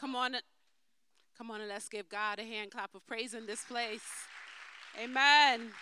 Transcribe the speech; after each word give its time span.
Come 0.00 0.16
on, 0.16 0.34
come 1.36 1.50
on, 1.50 1.60
and 1.60 1.68
let's 1.68 1.86
give 1.90 2.08
God 2.08 2.38
a 2.38 2.42
hand 2.42 2.70
clap 2.70 2.94
of 2.94 3.06
praise 3.06 3.34
in 3.34 3.44
this 3.44 3.62
place. 3.64 4.00
Amen. 4.98 5.72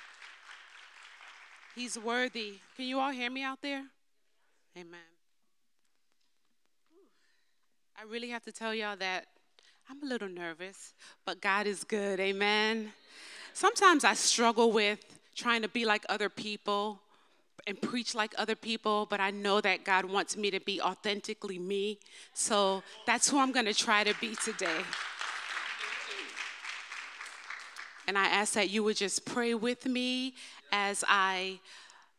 He's 1.76 1.96
worthy. 1.96 2.54
Can 2.76 2.86
you 2.86 2.98
all 2.98 3.12
hear 3.12 3.30
me 3.30 3.44
out 3.44 3.62
there? 3.62 3.84
Amen. 4.76 4.98
I 7.96 8.02
really 8.10 8.30
have 8.30 8.42
to 8.42 8.52
tell 8.52 8.74
y'all 8.74 8.96
that 8.96 9.26
I'm 9.88 10.02
a 10.02 10.06
little 10.06 10.28
nervous, 10.28 10.94
but 11.24 11.40
God 11.40 11.68
is 11.68 11.84
good. 11.84 12.18
Amen. 12.18 12.92
Sometimes 13.52 14.02
I 14.02 14.14
struggle 14.14 14.72
with 14.72 14.98
trying 15.36 15.62
to 15.62 15.68
be 15.68 15.84
like 15.84 16.04
other 16.08 16.28
people 16.28 17.00
and 17.66 17.80
preach 17.80 18.14
like 18.14 18.34
other 18.38 18.54
people, 18.54 19.06
but 19.10 19.20
I 19.20 19.30
know 19.30 19.60
that 19.60 19.84
God 19.84 20.04
wants 20.04 20.36
me 20.36 20.50
to 20.50 20.60
be 20.60 20.80
authentically 20.80 21.58
me. 21.58 21.98
So 22.34 22.82
that's 23.06 23.28
who 23.28 23.38
I'm 23.38 23.52
going 23.52 23.66
to 23.66 23.74
try 23.74 24.04
to 24.04 24.14
be 24.20 24.34
today. 24.36 24.80
And 28.06 28.16
I 28.16 28.26
ask 28.26 28.54
that 28.54 28.70
you 28.70 28.82
would 28.84 28.96
just 28.96 29.26
pray 29.26 29.54
with 29.54 29.84
me 29.84 30.34
as 30.72 31.04
I 31.06 31.60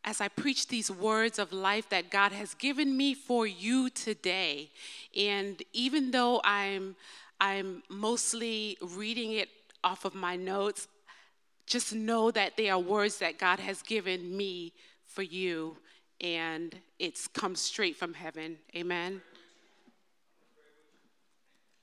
as 0.06 0.22
I 0.22 0.30
preach 0.30 0.68
these 0.68 0.90
words 0.90 1.40
of 1.40 1.52
life 1.52 1.90
that 1.90 2.10
God 2.10 2.32
has 2.32 2.54
given 2.54 2.96
me 2.96 3.14
for 3.14 3.46
you 3.46 3.90
today. 3.90 4.70
And 5.18 5.62
even 5.74 6.12
though 6.12 6.42
I'm 6.44 6.96
I'm 7.42 7.84
mostly 7.90 8.78
reading 8.82 9.34
it 9.34 9.50
off 9.84 10.06
of 10.06 10.14
my 10.14 10.36
notes, 10.36 10.88
just 11.66 11.94
know 11.94 12.32
that 12.32 12.58
they 12.58 12.70
are 12.70 12.80
words 12.80 13.18
that 13.20 13.38
God 13.38 13.60
has 13.60 13.82
given 13.82 14.36
me 14.36 14.74
for 15.10 15.24
you, 15.24 15.76
and 16.22 16.80
it's 17.00 17.28
come 17.28 17.56
straight 17.56 17.98
from 17.98 18.14
heaven. 18.14 18.58
Amen. 18.76 19.22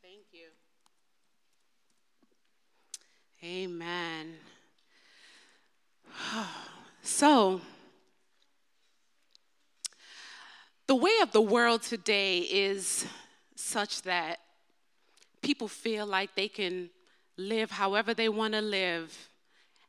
Thank 0.02 0.25
you. 0.33 0.49
Amen. 3.43 4.35
So, 7.09 7.60
the 10.88 10.97
way 10.97 11.13
of 11.23 11.30
the 11.30 11.41
world 11.41 11.82
today 11.82 12.38
is 12.41 13.07
such 13.54 14.02
that 14.02 14.41
people 15.41 15.69
feel 15.69 16.04
like 16.04 16.35
they 16.35 16.49
can 16.49 16.91
live 17.37 17.71
however 17.71 18.13
they 18.13 18.29
want 18.29 18.54
to 18.54 18.60
live 18.60 19.29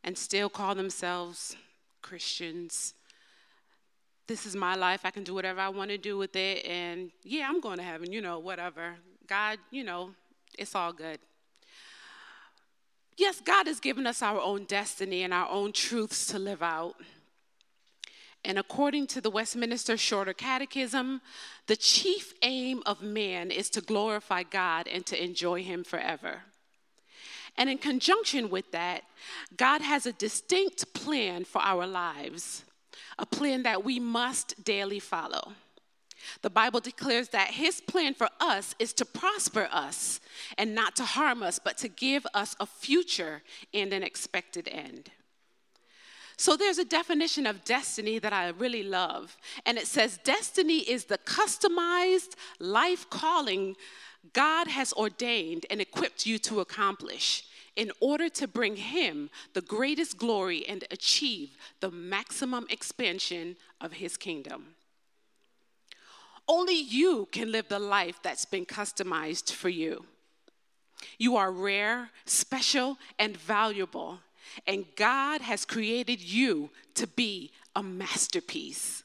and 0.03 0.15
still 0.15 0.47
call 0.47 0.75
themselves 0.75 1.55
Christians 2.03 2.93
this 4.27 4.45
is 4.45 4.55
my 4.55 4.75
life. 4.75 5.01
I 5.03 5.11
can 5.11 5.23
do 5.23 5.33
whatever 5.33 5.61
I 5.61 5.69
want 5.69 5.89
to 5.89 5.97
do 5.97 6.17
with 6.17 6.35
it. 6.35 6.65
And 6.65 7.11
yeah, 7.23 7.47
I'm 7.49 7.61
going 7.61 7.77
to 7.77 7.83
heaven, 7.83 8.11
you 8.11 8.21
know, 8.21 8.39
whatever. 8.39 8.95
God, 9.25 9.57
you 9.71 9.83
know, 9.83 10.11
it's 10.57 10.75
all 10.75 10.93
good. 10.93 11.19
Yes, 13.17 13.41
God 13.43 13.67
has 13.67 13.79
given 13.79 14.05
us 14.05 14.21
our 14.21 14.39
own 14.39 14.65
destiny 14.65 15.23
and 15.23 15.33
our 15.33 15.49
own 15.49 15.71
truths 15.71 16.27
to 16.27 16.39
live 16.39 16.61
out. 16.61 16.95
And 18.45 18.59
according 18.59 19.07
to 19.07 19.21
the 19.21 19.31
Westminster 19.31 19.97
Shorter 19.97 20.33
Catechism, 20.33 21.21
the 21.65 21.75
chief 21.75 22.33
aim 22.43 22.83
of 22.85 23.01
man 23.01 23.49
is 23.49 23.69
to 23.71 23.81
glorify 23.81 24.43
God 24.43 24.87
and 24.87 25.05
to 25.07 25.21
enjoy 25.21 25.63
Him 25.63 25.83
forever. 25.83 26.43
And 27.57 27.69
in 27.69 27.79
conjunction 27.79 28.51
with 28.51 28.71
that, 28.71 29.01
God 29.57 29.81
has 29.81 30.05
a 30.05 30.13
distinct 30.13 30.93
plan 30.93 31.43
for 31.43 31.59
our 31.61 31.87
lives 31.87 32.63
a 33.17 33.25
plan 33.25 33.63
that 33.63 33.83
we 33.83 33.99
must 33.99 34.63
daily 34.63 34.99
follow. 34.99 35.53
The 36.41 36.49
Bible 36.49 36.79
declares 36.79 37.29
that 37.29 37.51
his 37.51 37.81
plan 37.81 38.13
for 38.13 38.29
us 38.39 38.75
is 38.79 38.93
to 38.93 39.05
prosper 39.05 39.69
us 39.71 40.19
and 40.57 40.73
not 40.73 40.95
to 40.97 41.03
harm 41.03 41.43
us, 41.43 41.59
but 41.59 41.77
to 41.79 41.87
give 41.87 42.25
us 42.33 42.55
a 42.59 42.65
future 42.65 43.43
and 43.73 43.93
an 43.93 44.03
expected 44.03 44.67
end. 44.71 45.11
So 46.37 46.55
there's 46.55 46.77
a 46.77 46.85
definition 46.85 47.47
of 47.47 47.63
destiny 47.65 48.19
that 48.19 48.33
I 48.33 48.49
really 48.49 48.83
love. 48.83 49.37
And 49.65 49.77
it 49.77 49.87
says 49.87 50.19
destiny 50.23 50.79
is 50.79 51.05
the 51.05 51.17
customized 51.17 52.35
life 52.59 53.09
calling 53.09 53.75
God 54.33 54.67
has 54.67 54.93
ordained 54.93 55.65
and 55.69 55.81
equipped 55.81 56.25
you 56.25 56.37
to 56.39 56.59
accomplish 56.59 57.43
in 57.77 57.91
order 58.01 58.27
to 58.27 58.47
bring 58.47 58.75
him 58.75 59.29
the 59.53 59.61
greatest 59.61 60.17
glory 60.17 60.67
and 60.67 60.83
achieve 60.91 61.51
the 61.79 61.91
maximum 61.91 62.65
expansion 62.69 63.55
of 63.79 63.93
his 63.93 64.17
kingdom. 64.17 64.75
Only 66.47 66.75
you 66.75 67.27
can 67.31 67.51
live 67.51 67.69
the 67.69 67.79
life 67.79 68.19
that's 68.23 68.45
been 68.45 68.65
customized 68.65 69.51
for 69.51 69.69
you. 69.69 70.05
You 71.19 71.37
are 71.37 71.51
rare, 71.51 72.09
special, 72.25 72.97
and 73.19 73.37
valuable, 73.37 74.19
and 74.65 74.85
God 74.95 75.41
has 75.41 75.63
created 75.63 76.19
you 76.19 76.71
to 76.95 77.05
be 77.05 77.51
a 77.75 77.83
masterpiece. 77.83 79.03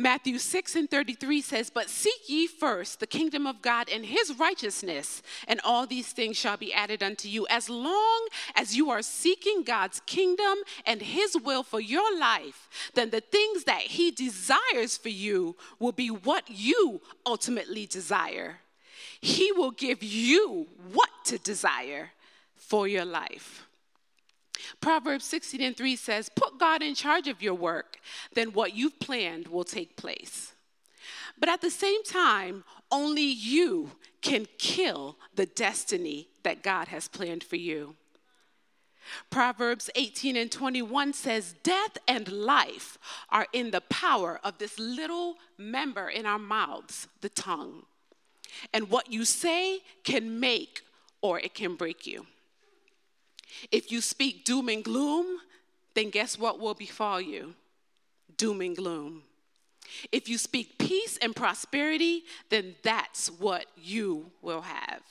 Matthew 0.00 0.38
6 0.38 0.76
and 0.76 0.90
33 0.90 1.42
says, 1.42 1.68
But 1.68 1.90
seek 1.90 2.28
ye 2.28 2.46
first 2.46 3.00
the 3.00 3.06
kingdom 3.06 3.46
of 3.46 3.60
God 3.60 3.88
and 3.92 4.04
his 4.06 4.38
righteousness, 4.38 5.22
and 5.46 5.60
all 5.62 5.86
these 5.86 6.12
things 6.12 6.38
shall 6.38 6.56
be 6.56 6.72
added 6.72 7.02
unto 7.02 7.28
you. 7.28 7.46
As 7.50 7.68
long 7.68 8.28
as 8.54 8.74
you 8.74 8.90
are 8.90 9.02
seeking 9.02 9.62
God's 9.62 10.00
kingdom 10.06 10.58
and 10.86 11.02
his 11.02 11.36
will 11.44 11.62
for 11.62 11.80
your 11.80 12.18
life, 12.18 12.68
then 12.94 13.10
the 13.10 13.20
things 13.20 13.64
that 13.64 13.82
he 13.82 14.10
desires 14.10 14.96
for 14.96 15.10
you 15.10 15.54
will 15.78 15.92
be 15.92 16.08
what 16.08 16.44
you 16.48 17.02
ultimately 17.26 17.86
desire. 17.86 18.60
He 19.20 19.52
will 19.52 19.70
give 19.70 20.02
you 20.02 20.66
what 20.92 21.10
to 21.26 21.38
desire 21.38 22.12
for 22.56 22.88
your 22.88 23.04
life. 23.04 23.66
Proverbs 24.80 25.24
16 25.24 25.60
and 25.60 25.76
3 25.76 25.96
says, 25.96 26.30
Put 26.34 26.58
God 26.58 26.82
in 26.82 26.94
charge 26.94 27.28
of 27.28 27.42
your 27.42 27.54
work, 27.54 27.98
then 28.34 28.52
what 28.52 28.74
you've 28.74 28.98
planned 28.98 29.48
will 29.48 29.64
take 29.64 29.96
place. 29.96 30.54
But 31.38 31.48
at 31.48 31.60
the 31.60 31.70
same 31.70 32.02
time, 32.04 32.64
only 32.90 33.22
you 33.22 33.92
can 34.20 34.46
kill 34.58 35.16
the 35.34 35.46
destiny 35.46 36.28
that 36.42 36.62
God 36.62 36.88
has 36.88 37.08
planned 37.08 37.44
for 37.44 37.56
you. 37.56 37.96
Proverbs 39.30 39.90
18 39.94 40.36
and 40.36 40.52
21 40.52 41.12
says, 41.12 41.54
Death 41.62 41.98
and 42.06 42.30
life 42.30 42.98
are 43.30 43.46
in 43.52 43.70
the 43.70 43.80
power 43.80 44.40
of 44.44 44.58
this 44.58 44.78
little 44.78 45.36
member 45.58 46.08
in 46.08 46.26
our 46.26 46.38
mouths, 46.38 47.08
the 47.20 47.28
tongue. 47.28 47.84
And 48.72 48.90
what 48.90 49.12
you 49.12 49.24
say 49.24 49.80
can 50.04 50.38
make 50.40 50.82
or 51.22 51.38
it 51.40 51.54
can 51.54 51.74
break 51.76 52.06
you. 52.06 52.26
If 53.70 53.90
you 53.90 54.00
speak 54.00 54.44
doom 54.44 54.68
and 54.68 54.84
gloom, 54.84 55.38
then 55.94 56.10
guess 56.10 56.38
what 56.38 56.58
will 56.58 56.74
befall 56.74 57.20
you? 57.20 57.54
Doom 58.36 58.60
and 58.60 58.76
gloom. 58.76 59.22
If 60.12 60.28
you 60.28 60.38
speak 60.38 60.78
peace 60.78 61.18
and 61.20 61.34
prosperity, 61.34 62.22
then 62.48 62.76
that's 62.82 63.28
what 63.28 63.66
you 63.76 64.30
will 64.42 64.62
have. 64.62 65.02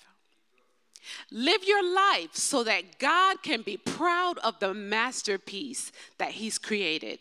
Live 1.32 1.64
your 1.64 1.84
life 1.84 2.34
so 2.34 2.64
that 2.64 3.00
God 3.00 3.42
can 3.42 3.62
be 3.62 3.78
proud 3.78 4.38
of 4.40 4.60
the 4.60 4.74
masterpiece 4.74 5.92
that 6.18 6.32
He's 6.32 6.58
created. 6.58 7.20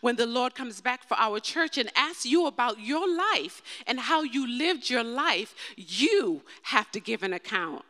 When 0.00 0.16
the 0.16 0.26
Lord 0.26 0.54
comes 0.54 0.80
back 0.80 1.04
for 1.04 1.16
our 1.18 1.38
church 1.38 1.76
and 1.76 1.90
asks 1.94 2.24
you 2.24 2.46
about 2.46 2.80
your 2.80 3.06
life 3.06 3.62
and 3.86 4.00
how 4.00 4.22
you 4.22 4.46
lived 4.46 4.88
your 4.88 5.04
life, 5.04 5.54
you 5.76 6.42
have 6.62 6.90
to 6.92 7.00
give 7.00 7.22
an 7.22 7.34
account. 7.34 7.84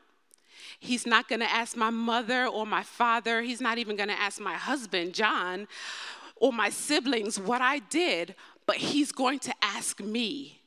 He's 0.79 1.07
not 1.07 1.29
going 1.29 1.41
to 1.41 1.51
ask 1.51 1.77
my 1.77 1.91
mother 1.91 2.47
or 2.47 2.67
my 2.67 2.83
father. 2.83 3.43
He's 3.43 3.61
not 3.61 3.79
even 3.79 3.97
going 3.97 4.09
to 4.09 4.21
ask 4.21 4.41
my 4.41 4.55
husband, 4.55 5.15
John, 5.15 5.69
or 6.37 6.53
my 6.53 6.69
siblings 6.69 7.41
what 7.41 7.63
I 7.63 7.79
did, 7.79 8.35
but 8.67 8.77
he's 8.77 9.13
going 9.13 9.39
to 9.41 9.55
ask 9.63 10.01
me. 10.01 10.61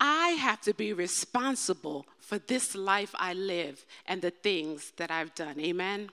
I 0.00 0.30
have 0.30 0.62
to 0.62 0.72
be 0.72 0.92
responsible 0.92 2.06
for 2.18 2.38
this 2.38 2.74
life 2.74 3.14
I 3.14 3.34
live 3.34 3.84
and 4.06 4.22
the 4.22 4.30
things 4.30 4.92
that 4.96 5.10
I've 5.10 5.34
done. 5.34 5.60
Amen? 5.60 6.00
Amen. 6.00 6.10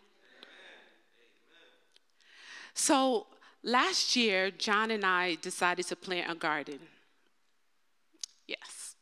So 2.73 3.27
last 3.63 4.15
year, 4.15 4.51
John 4.51 4.91
and 4.91 5.05
I 5.05 5.35
decided 5.35 5.87
to 5.87 5.95
plant 5.95 6.29
a 6.29 6.35
garden. 6.35 6.79
Yes. 8.45 8.95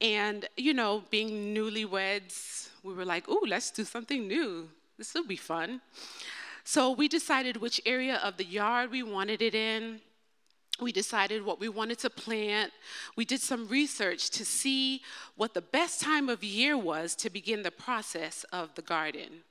And, 0.00 0.48
you 0.56 0.72
know, 0.72 1.04
being 1.10 1.54
newlyweds, 1.54 2.69
we 2.82 2.94
were 2.94 3.04
like, 3.04 3.28
ooh, 3.28 3.44
let's 3.46 3.70
do 3.70 3.84
something 3.84 4.26
new. 4.26 4.68
This 4.98 5.14
will 5.14 5.26
be 5.26 5.36
fun. 5.36 5.80
So 6.64 6.90
we 6.92 7.08
decided 7.08 7.56
which 7.56 7.80
area 7.86 8.20
of 8.22 8.36
the 8.36 8.44
yard 8.44 8.90
we 8.90 9.02
wanted 9.02 9.42
it 9.42 9.54
in. 9.54 10.00
We 10.80 10.92
decided 10.92 11.44
what 11.44 11.60
we 11.60 11.68
wanted 11.68 11.98
to 12.00 12.10
plant. 12.10 12.72
We 13.16 13.24
did 13.24 13.40
some 13.40 13.68
research 13.68 14.30
to 14.30 14.44
see 14.44 15.02
what 15.36 15.52
the 15.52 15.60
best 15.60 16.00
time 16.00 16.28
of 16.28 16.42
year 16.42 16.76
was 16.76 17.14
to 17.16 17.30
begin 17.30 17.62
the 17.62 17.70
process 17.70 18.44
of 18.52 18.74
the 18.74 18.82
garden. 18.82 19.42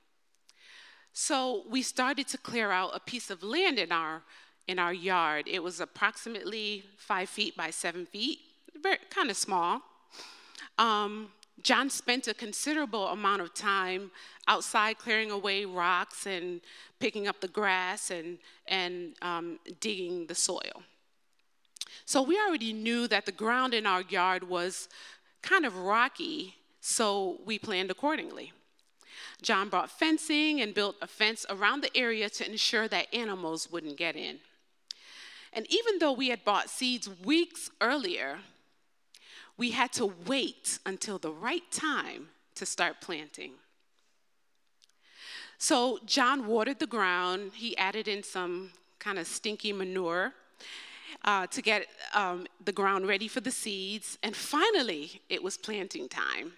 So 1.13 1.63
we 1.69 1.81
started 1.81 2.27
to 2.29 2.37
clear 2.37 2.71
out 2.71 2.91
a 2.95 2.99
piece 2.99 3.29
of 3.29 3.43
land 3.43 3.79
in 3.79 3.91
our 3.91 4.23
in 4.67 4.77
our 4.77 4.93
yard. 4.93 5.47
It 5.47 5.63
was 5.63 5.79
approximately 5.79 6.83
five 6.95 7.27
feet 7.27 7.57
by 7.57 7.71
seven 7.71 8.05
feet, 8.05 8.37
very 8.83 8.99
kind 9.09 9.31
of 9.31 9.35
small. 9.35 9.81
Um, 10.77 11.29
John 11.63 11.89
spent 11.89 12.27
a 12.27 12.33
considerable 12.33 13.07
amount 13.07 13.41
of 13.41 13.53
time 13.53 14.11
outside 14.47 14.97
clearing 14.97 15.31
away 15.31 15.65
rocks 15.65 16.25
and 16.25 16.61
picking 16.99 17.27
up 17.27 17.41
the 17.41 17.47
grass 17.47 18.11
and, 18.11 18.37
and 18.67 19.15
um, 19.21 19.59
digging 19.79 20.27
the 20.27 20.35
soil. 20.35 20.83
So 22.05 22.21
we 22.21 22.39
already 22.39 22.73
knew 22.73 23.07
that 23.07 23.25
the 23.25 23.31
ground 23.31 23.73
in 23.73 23.85
our 23.85 24.01
yard 24.01 24.47
was 24.47 24.89
kind 25.41 25.65
of 25.65 25.77
rocky, 25.77 26.55
so 26.81 27.39
we 27.45 27.59
planned 27.59 27.91
accordingly. 27.91 28.51
John 29.41 29.69
brought 29.69 29.89
fencing 29.89 30.61
and 30.61 30.73
built 30.73 30.95
a 31.01 31.07
fence 31.07 31.45
around 31.49 31.81
the 31.81 31.95
area 31.95 32.29
to 32.29 32.49
ensure 32.49 32.87
that 32.87 33.13
animals 33.13 33.71
wouldn't 33.71 33.97
get 33.97 34.15
in. 34.15 34.39
And 35.53 35.65
even 35.69 35.99
though 35.99 36.11
we 36.11 36.29
had 36.29 36.43
bought 36.43 36.69
seeds 36.69 37.09
weeks 37.23 37.69
earlier, 37.81 38.39
we 39.59 39.71
had 39.71 39.91
to 39.91 40.13
wait 40.25 40.79
until 40.85 41.19
the 41.19 41.31
right 41.31 41.69
time 41.69 42.29
to 42.55 42.65
start 42.65 43.01
planting. 43.01 43.51
So 45.57 45.99
John 46.05 46.47
watered 46.47 46.79
the 46.79 46.87
ground. 46.87 47.51
He 47.53 47.77
added 47.77 48.07
in 48.07 48.23
some 48.23 48.71
kind 48.99 49.19
of 49.19 49.27
stinky 49.27 49.73
manure 49.73 50.33
uh, 51.25 51.47
to 51.47 51.61
get 51.61 51.87
um, 52.13 52.47
the 52.63 52.71
ground 52.71 53.05
ready 53.05 53.27
for 53.27 53.41
the 53.41 53.51
seeds. 53.51 54.17
And 54.23 54.33
finally, 54.33 55.21
it 55.27 55.43
was 55.43 55.57
planting 55.57 56.07
time. 56.07 56.53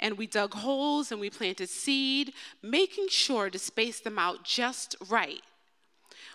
And 0.00 0.18
we 0.18 0.26
dug 0.26 0.54
holes 0.54 1.12
and 1.12 1.20
we 1.20 1.30
planted 1.30 1.68
seed, 1.68 2.32
making 2.62 3.08
sure 3.10 3.48
to 3.48 3.58
space 3.60 4.00
them 4.00 4.18
out 4.18 4.42
just 4.44 4.96
right 5.08 5.42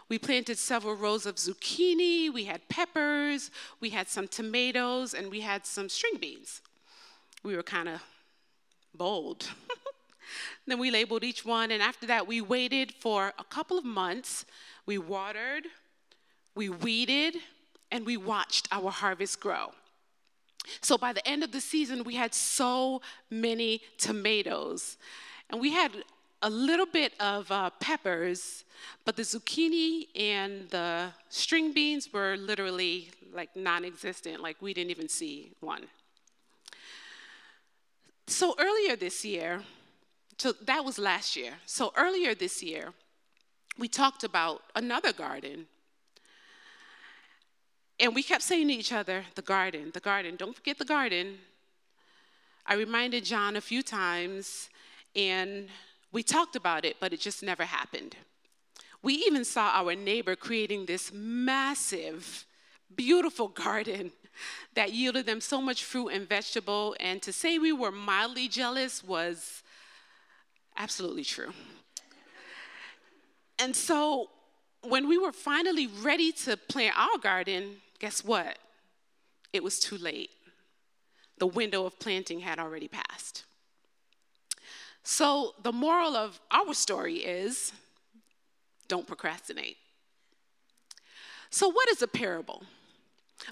we 0.09 0.17
planted 0.17 0.57
several 0.57 0.95
rows 0.95 1.25
of 1.25 1.35
zucchini, 1.35 2.33
we 2.33 2.45
had 2.45 2.67
peppers, 2.67 3.51
we 3.79 3.91
had 3.91 4.09
some 4.09 4.27
tomatoes, 4.27 5.13
and 5.13 5.29
we 5.29 5.41
had 5.41 5.65
some 5.65 5.88
string 5.88 6.17
beans. 6.19 6.61
We 7.44 7.56
were 7.56 7.63
kind 7.63 7.88
of 7.88 8.01
bold. 8.94 9.47
then 10.67 10.79
we 10.79 10.89
labeled 10.89 11.23
each 11.23 11.45
one, 11.45 11.69
and 11.71 11.81
after 11.81 12.07
that, 12.07 12.27
we 12.27 12.41
waited 12.41 12.91
for 12.91 13.33
a 13.38 13.44
couple 13.44 13.77
of 13.77 13.85
months. 13.85 14.45
We 14.88 14.97
watered, 14.97 15.67
we 16.56 16.69
weeded, 16.69 17.35
and 17.91 18.06
we 18.06 18.17
watched 18.17 18.67
our 18.71 18.89
harvest 18.89 19.39
grow. 19.39 19.71
So 20.81 20.97
by 20.97 21.13
the 21.13 21.27
end 21.27 21.44
of 21.44 21.51
the 21.51 21.61
season, 21.61 22.03
we 22.03 22.15
had 22.15 22.33
so 22.33 23.01
many 23.29 23.81
tomatoes. 23.97 24.97
And 25.50 25.61
we 25.61 25.71
had 25.71 25.91
a 26.41 26.50
little 26.50 26.86
bit 26.86 27.13
of 27.19 27.51
uh, 27.51 27.69
peppers, 27.80 28.63
but 29.06 29.15
the 29.15 29.24
zucchini 29.24 30.07
and 30.15 30.69
the 30.69 31.09
string 31.30 31.74
beans 31.74 32.12
were 32.13 32.38
literally 32.38 33.12
like 33.33 33.56
non 33.56 33.83
existent, 33.86 34.41
like 34.41 34.57
we 34.62 34.74
didn't 34.74 34.91
even 34.91 35.09
see 35.09 35.51
one. 35.59 35.86
So 38.27 38.56
earlier 38.59 38.95
this 38.95 39.25
year, 39.25 39.62
so 40.38 40.53
that 40.65 40.86
was 40.86 40.97
last 40.97 41.36
year. 41.36 41.53
So 41.65 41.91
earlier 41.97 42.33
this 42.33 42.63
year, 42.63 42.94
we 43.77 43.88
talked 43.88 44.24
about 44.24 44.62
another 44.75 45.12
garden. 45.12 45.65
And 48.00 48.15
we 48.15 48.24
kept 48.24 48.44
saying 48.44 48.69
to 48.69 48.74
each 48.74 48.94
other, 48.94 49.25
the 49.35 49.42
garden, 49.42 49.92
the 49.94 50.00
garden, 50.00 50.38
don't 50.38 50.56
forget 50.56 50.77
the 50.77 50.85
garden. 50.85 51.39
I 52.65 52.75
reminded 52.75 53.25
John 53.25 53.57
a 53.57 53.62
few 53.62 53.83
times, 53.83 54.69
and 55.15 55.68
we 56.11 56.23
talked 56.23 56.56
about 56.56 56.85
it, 56.85 56.97
but 57.00 57.13
it 57.13 57.19
just 57.19 57.44
never 57.44 57.63
happened. 57.65 58.15
We 59.01 59.13
even 59.13 59.45
saw 59.45 59.71
our 59.73 59.95
neighbor 59.95 60.35
creating 60.35 60.85
this 60.85 61.11
massive, 61.13 62.45
beautiful 62.95 63.47
garden 63.47 64.11
that 64.75 64.94
yielded 64.94 65.25
them 65.25 65.41
so 65.41 65.61
much 65.61 65.83
fruit 65.83 66.09
and 66.09 66.27
vegetable. 66.27 66.95
And 67.00 67.21
to 67.21 67.31
say 67.31 67.57
we 67.57 67.71
were 67.71 67.91
mildly 67.91 68.47
jealous 68.47 69.03
was 69.03 69.63
absolutely 70.77 71.23
true. 71.23 71.53
And 73.59 73.75
so 73.75 74.29
when 74.81 75.07
we 75.07 75.17
were 75.17 75.33
finally 75.33 75.88
ready 75.88 76.31
to 76.31 76.56
plant 76.57 76.97
our 76.97 77.17
garden, 77.21 77.77
guess 78.00 78.23
what? 78.23 78.57
It 79.51 79.63
was 79.63 79.79
too 79.79 79.97
late. 79.97 80.29
The 81.38 81.47
window 81.47 81.85
of 81.85 82.00
planting 82.00 82.39
had 82.39 82.59
already 82.59 82.88
passed. 82.88 83.45
So, 85.11 85.56
the 85.63 85.71
moral 85.71 86.15
of 86.15 86.39
our 86.51 86.71
story 86.75 87.15
is 87.15 87.73
don't 88.88 89.07
procrastinate. 89.07 89.77
So, 91.50 91.67
what 91.67 91.89
is 91.89 92.03
a 92.03 92.07
parable? 92.07 92.61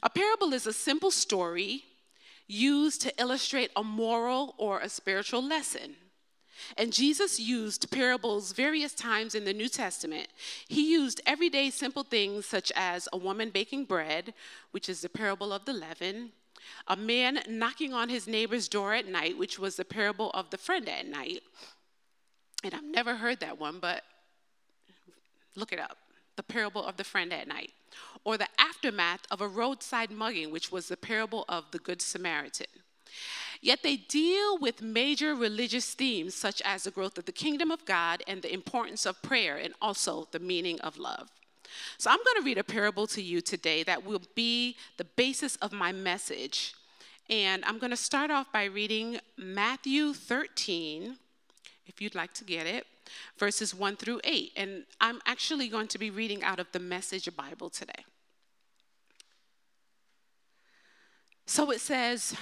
A 0.04 0.09
parable 0.12 0.54
is 0.54 0.68
a 0.68 0.71
simple 0.71 1.09
story 1.09 1.83
used 2.45 3.01
to 3.01 3.13
illustrate 3.19 3.71
a 3.75 3.83
moral 3.83 4.54
or 4.59 4.81
a 4.81 4.88
spiritual 4.88 5.42
lesson. 5.42 5.95
And 6.77 6.94
Jesus 6.94 7.39
used 7.39 7.89
parables 7.89 8.51
various 8.51 8.94
times 8.94 9.33
in 9.33 9.44
the 9.44 9.51
New 9.51 9.68
Testament. 9.68 10.27
He 10.68 10.92
used 10.92 11.21
everyday 11.25 11.71
simple 11.71 12.04
things 12.04 12.45
such 12.45 12.71
as 12.75 13.09
a 13.12 13.18
woman 13.18 13.50
baking 13.50 13.86
bread, 13.86 14.36
which 14.69 14.88
is 14.88 15.01
the 15.01 15.09
parable 15.09 15.51
of 15.51 15.65
the 15.65 15.74
leaven, 15.74 16.33
a 16.88 16.96
man 16.96 17.40
knocking 17.48 17.94
on 17.94 18.10
his 18.10 18.28
neighbor's 18.28 18.68
door 18.68 18.94
at 18.94 19.08
night, 19.08 19.38
which 19.38 19.60
was 19.60 19.75
the 19.75 19.86
parable 19.86 20.31
of 20.31 20.50
the 20.50 20.58
friend 20.58 20.88
at 20.90 21.08
night. 21.08 21.42
And 22.64 22.74
I've 22.74 22.84
never 22.84 23.16
heard 23.16 23.40
that 23.40 23.60
one, 23.60 23.80
but 23.80 24.04
look 25.56 25.72
it 25.72 25.80
up 25.80 25.98
the 26.38 26.44
parable 26.44 26.86
of 26.86 26.96
the 26.96 27.04
friend 27.04 27.34
at 27.34 27.48
night. 27.48 27.72
Or 28.24 28.38
the 28.38 28.48
aftermath 28.60 29.22
of 29.30 29.42
a 29.42 29.48
roadside 29.48 30.12
mugging, 30.12 30.52
which 30.52 30.72
was 30.72 30.88
the 30.88 30.96
parable 30.96 31.44
of 31.50 31.66
the 31.72 31.80
Good 31.80 32.02
Samaritan. 32.02 32.68
Yet 33.60 33.81
they 33.81 33.98
deal 33.98 34.58
with 34.58 34.81
major 34.81 35.34
religious 35.34 35.94
themes 35.94 36.36
such 36.36 36.62
as 36.64 36.84
the 36.84 36.92
growth 36.92 37.18
of 37.18 37.25
the 37.25 37.31
kingdom 37.31 37.72
of 37.72 37.86
God 37.86 38.22
and 38.28 38.42
the 38.42 38.54
importance 38.54 39.06
of 39.06 39.22
prayer 39.22 39.58
and 39.58 39.74
also 39.81 40.28
the 40.31 40.40
meaning 40.40 40.80
of 40.81 40.98
love. 40.98 41.30
So 41.98 42.10
I'm 42.10 42.18
going 42.18 42.38
to 42.38 42.46
read 42.46 42.58
a 42.58 42.64
parable 42.64 43.08
to 43.08 43.22
you 43.22 43.42
today 43.42 43.84
that 43.84 44.06
will 44.06 44.22
be 44.36 44.75
the 44.98 45.04
basis 45.04 45.56
of 45.58 45.72
my 45.72 45.92
message. 45.92 46.74
And 47.30 47.64
I'm 47.66 47.80
going 47.80 47.92
to 47.92 47.98
start 47.98 48.31
off 48.31 48.52
by 48.52 48.66
reading 48.66 49.19
Matthew 49.38 50.14
13, 50.14 51.18
if 51.86 52.02
you'd 52.02 52.16
like 52.16 52.34
to 52.36 52.44
get 52.44 52.66
it, 52.66 52.86
verses 53.38 53.75
1 53.75 53.98
through 53.98 54.22
8. 54.24 54.54
And 54.56 54.84
I'm 55.02 55.22
actually 55.25 55.68
going 55.68 55.88
to 55.90 55.98
be 55.98 56.10
reading 56.10 56.44
out 56.44 56.60
of 56.60 56.68
the 56.72 56.80
Message 56.80 57.30
Bible 57.36 57.69
today. 57.69 58.06
So 61.46 61.72
it 61.72 61.80
says, 61.80 62.36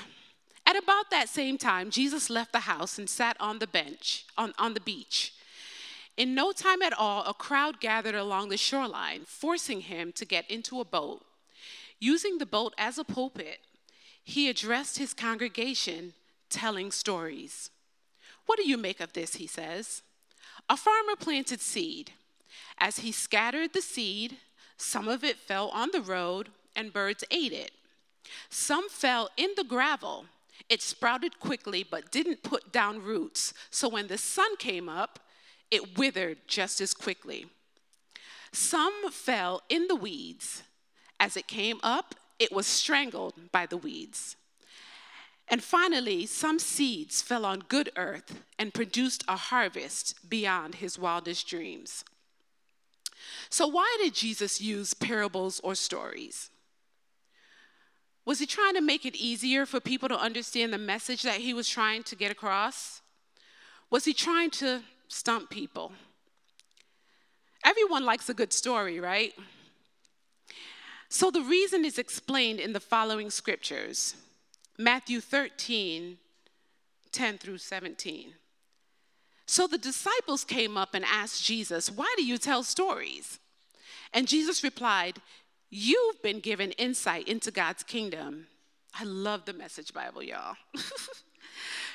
at 0.66 0.76
about 0.76 1.12
that 1.12 1.30
same 1.30 1.58
time, 1.58 1.92
Jesus 1.92 2.30
left 2.30 2.52
the 2.52 2.62
house 2.62 2.98
and 2.98 3.08
sat 3.08 3.38
on 3.40 3.60
the 3.60 3.68
bench, 3.68 4.26
on, 4.36 4.54
on 4.58 4.74
the 4.74 4.80
beach. 4.80 5.35
In 6.18 6.34
no 6.34 6.52
time 6.52 6.82
at 6.82 6.94
all, 6.94 7.24
a 7.26 7.34
crowd 7.34 7.82
gathered 7.82 8.16
along 8.16 8.50
the 8.50 8.58
shoreline, 8.58 9.24
forcing 9.26 9.82
him 9.82 10.12
to 10.14 10.26
get 10.26 10.50
into 10.50 10.80
a 10.80 10.86
boat. 10.86 11.26
Using 12.00 12.38
the 12.38 12.46
boat 12.46 12.74
as 12.78 12.98
a 12.98 13.04
pulpit, 13.04 13.60
he 14.24 14.50
addressed 14.50 14.98
his 14.98 15.14
congregation, 15.14 16.14
telling 16.50 16.92
stories. 16.92 17.70
What 18.46 18.58
do 18.58 18.68
you 18.68 18.78
make 18.78 19.00
of 19.00 19.14
this? 19.14 19.36
He 19.36 19.48
says. 19.48 20.02
A 20.70 20.78
farmer 20.78 21.16
planted 21.18 21.62
seed. 21.62 22.12
As 22.78 23.00
he 23.00 23.12
scattered 23.12 23.74
the 23.74 23.82
seed, 23.82 24.38
some 24.78 25.08
of 25.08 25.24
it 25.24 25.38
fell 25.38 25.70
on 25.70 25.90
the 25.92 26.02
road 26.02 26.50
and 26.76 26.94
birds 26.94 27.24
ate 27.30 27.54
it. 27.54 27.72
Some 28.50 28.90
fell 28.90 29.30
in 29.38 29.52
the 29.56 29.64
gravel. 29.64 30.26
It 30.70 30.82
sprouted 30.82 31.40
quickly 31.40 31.84
but 31.84 32.12
didn't 32.12 32.44
put 32.44 32.72
down 32.72 33.04
roots. 33.04 33.54
So 33.70 33.88
when 33.88 34.08
the 34.08 34.18
sun 34.18 34.56
came 34.58 34.90
up, 34.90 35.20
it 35.72 35.98
withered 35.98 36.38
just 36.48 36.82
as 36.82 36.94
quickly. 36.94 37.48
Some 38.52 39.12
fell 39.12 39.62
in 39.70 39.88
the 39.88 39.96
weeds. 39.96 40.64
As 41.20 41.38
it 41.38 41.48
came 41.48 41.80
up, 41.84 42.16
it 42.40 42.52
was 42.52 42.68
strangled 42.68 43.52
by 43.52 43.66
the 43.66 43.78
weeds. 43.78 44.36
And 45.48 45.64
finally, 45.64 46.26
some 46.26 46.58
seeds 46.60 47.22
fell 47.22 47.46
on 47.46 47.60
good 47.68 47.92
earth 47.96 48.42
and 48.58 48.74
produced 48.74 49.24
a 49.28 49.36
harvest 49.36 50.30
beyond 50.30 50.76
his 50.76 50.98
wildest 50.98 51.48
dreams. 51.48 52.04
So, 53.50 53.68
why 53.68 53.98
did 54.02 54.14
Jesus 54.14 54.60
use 54.60 54.94
parables 54.94 55.60
or 55.64 55.76
stories? 55.76 56.50
Was 58.26 58.40
he 58.40 58.48
trying 58.48 58.74
to 58.74 58.82
make 58.82 59.06
it 59.06 59.16
easier 59.16 59.68
for 59.68 59.80
people 59.80 60.10
to 60.10 60.20
understand 60.20 60.74
the 60.74 60.80
message 60.80 61.22
that 61.22 61.42
he 61.42 61.54
was 61.54 61.70
trying 61.70 62.04
to 62.04 62.16
get 62.16 62.32
across? 62.32 63.02
Was 63.92 64.06
he 64.06 64.14
trying 64.14 64.50
to 64.52 64.82
stump 65.08 65.50
people? 65.50 65.92
Everyone 67.64 68.06
likes 68.06 68.30
a 68.30 68.34
good 68.34 68.54
story, 68.54 69.00
right? 69.00 69.34
So 71.10 71.32
the 71.32 71.42
reason 71.42 71.86
is 71.86 71.98
explained 71.98 72.60
in 72.60 72.74
the 72.74 72.80
following 72.80 73.30
scriptures. 73.30 74.16
Matthew 74.78 75.22
13, 75.22 76.18
10 77.12 77.38
through 77.38 77.58
17. 77.58 78.34
So 79.48 79.68
the 79.68 79.78
disciples 79.78 80.44
came 80.44 80.78
up 80.78 80.94
and 80.94 81.06
asked 81.06 81.44
Jesus, 81.44 81.90
Why 81.92 82.14
do 82.18 82.26
you 82.26 82.38
tell 82.38 82.64
stories? 82.64 83.40
And 84.14 84.28
Jesus 84.28 84.64
replied, 84.64 85.22
You've 85.70 86.22
been 86.22 86.40
given 86.40 86.72
insight 86.74 87.28
into 87.28 87.52
God's 87.52 87.84
kingdom. 87.84 88.48
I 88.94 89.04
love 89.04 89.46
the 89.46 89.54
message 89.54 89.94
Bible, 89.94 90.24
y'all. 90.24 90.56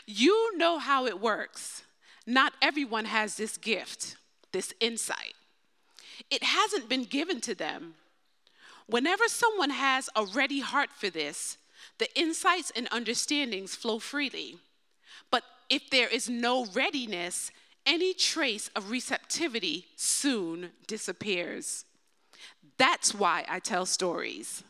You 0.06 0.56
know 0.56 0.78
how 0.78 1.06
it 1.06 1.20
works. 1.20 1.82
Not 2.30 2.52
everyone 2.62 3.06
has 3.06 3.36
this 3.36 3.56
gift, 3.56 4.16
this 4.52 4.72
insight. 4.78 5.34
It 6.30 6.44
hasn't 6.44 6.88
been 6.88 7.02
given 7.02 7.40
to 7.40 7.56
them. 7.56 7.94
Whenever 8.86 9.26
someone 9.26 9.70
has 9.70 10.08
a 10.14 10.24
ready 10.24 10.60
heart 10.60 10.90
for 10.94 11.10
this, 11.10 11.58
the 11.98 12.06
insights 12.16 12.70
and 12.76 12.86
understandings 12.92 13.74
flow 13.74 13.98
freely. 13.98 14.58
But 15.32 15.42
if 15.68 15.90
there 15.90 16.06
is 16.06 16.28
no 16.28 16.66
readiness, 16.66 17.50
any 17.84 18.14
trace 18.14 18.70
of 18.76 18.92
receptivity 18.92 19.86
soon 19.96 20.70
disappears. 20.86 21.84
That's 22.78 23.12
why 23.12 23.44
I 23.48 23.58
tell 23.58 23.86
stories 23.86 24.62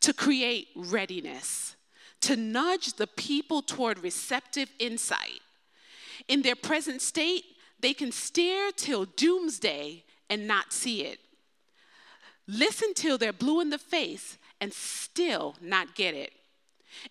to 0.00 0.12
create 0.12 0.68
readiness, 0.76 1.74
to 2.20 2.36
nudge 2.36 2.94
the 2.94 3.06
people 3.06 3.62
toward 3.62 4.00
receptive 4.00 4.70
insight. 4.78 5.40
In 6.28 6.42
their 6.42 6.56
present 6.56 7.02
state, 7.02 7.44
they 7.80 7.94
can 7.94 8.12
stare 8.12 8.70
till 8.72 9.04
doomsday 9.04 10.04
and 10.28 10.46
not 10.46 10.72
see 10.72 11.02
it. 11.02 11.18
Listen 12.46 12.94
till 12.94 13.18
they're 13.18 13.32
blue 13.32 13.60
in 13.60 13.70
the 13.70 13.78
face 13.78 14.38
and 14.60 14.72
still 14.72 15.56
not 15.60 15.94
get 15.94 16.14
it. 16.14 16.32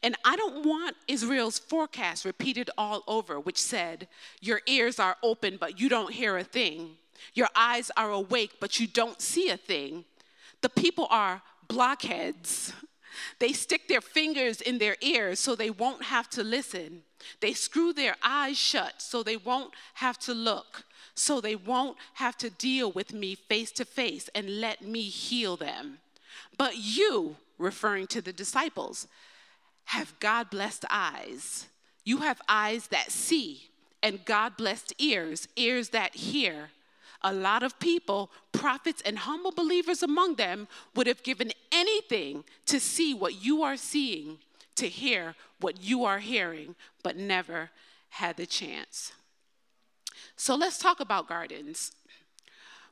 And 0.04 0.16
I 0.26 0.36
don't 0.36 0.66
want 0.66 0.96
Isaiah's 1.10 1.60
forecast 1.60 2.26
repeated 2.26 2.70
all 2.78 3.04
over, 3.08 3.40
which 3.40 3.62
said, 3.62 4.08
Your 4.42 4.62
ears 4.66 5.00
are 5.00 5.18
open, 5.24 5.58
but 5.60 5.80
you 5.80 5.90
don't 5.90 6.12
hear 6.12 6.38
a 6.38 6.44
thing. 6.44 6.98
Your 7.34 7.50
eyes 7.56 7.92
are 7.96 8.12
awake, 8.12 8.54
but 8.60 8.80
you 8.80 8.88
don't 8.88 9.22
see 9.22 9.50
a 9.50 9.58
thing. 9.58 10.06
The 10.62 10.70
people 10.70 11.08
are 11.10 11.42
blockheads. 11.68 12.74
They 13.40 13.52
stick 13.52 13.88
their 13.88 14.02
fingers 14.02 14.62
in 14.62 14.78
their 14.78 14.96
ears 15.02 15.40
so 15.40 15.56
they 15.56 15.72
won't 15.72 16.04
have 16.04 16.30
to 16.32 16.44
listen. 16.44 17.02
They 17.40 17.54
screw 17.54 17.94
their 17.94 18.16
eyes 18.24 18.58
shut 18.58 19.02
so 19.02 19.24
they 19.24 19.38
won't 19.38 19.74
have 19.96 20.18
to 20.20 20.34
look, 20.34 20.84
so 21.16 21.42
they 21.42 21.56
won't 21.56 21.98
have 22.16 22.38
to 22.38 22.50
deal 22.50 22.92
with 22.92 23.14
me 23.14 23.36
face 23.36 23.72
to 23.74 23.86
face 23.86 24.30
and 24.36 24.62
let 24.62 24.82
me 24.82 25.04
heal 25.04 25.58
them. 25.58 26.00
But 26.58 26.78
you, 26.78 27.38
referring 27.58 28.08
to 28.08 28.22
the 28.22 28.34
disciples, 28.34 29.08
have 29.86 30.20
God 30.20 30.50
blessed 30.50 30.86
eyes. 30.90 31.68
You 32.04 32.18
have 32.18 32.42
eyes 32.48 32.88
that 32.88 33.12
see, 33.12 33.70
and 34.04 34.26
God 34.26 34.58
blessed 34.58 34.94
ears, 34.98 35.48
ears 35.56 35.90
that 35.90 36.16
hear. 36.16 36.70
A 37.22 37.34
lot 37.34 37.64
of 37.64 37.80
people, 37.80 38.30
prophets 38.52 39.02
and 39.06 39.18
humble 39.20 39.52
believers 39.52 40.04
among 40.04 40.36
them, 40.36 40.68
would 40.96 41.08
have 41.08 41.24
given 41.24 41.52
anything 41.72 42.44
to 42.68 42.80
see 42.80 43.14
what 43.14 43.44
you 43.44 43.64
are 43.64 43.78
seeing, 43.78 44.38
to 44.78 44.88
hear 44.88 45.36
what 45.60 45.82
you 45.82 46.06
are 46.06 46.20
hearing, 46.20 46.76
but 47.04 47.18
never 47.18 47.70
had 48.10 48.38
the 48.38 48.46
chance. 48.46 49.12
So 50.36 50.56
let's 50.56 50.78
talk 50.78 51.00
about 51.00 51.28
gardens. 51.28 51.92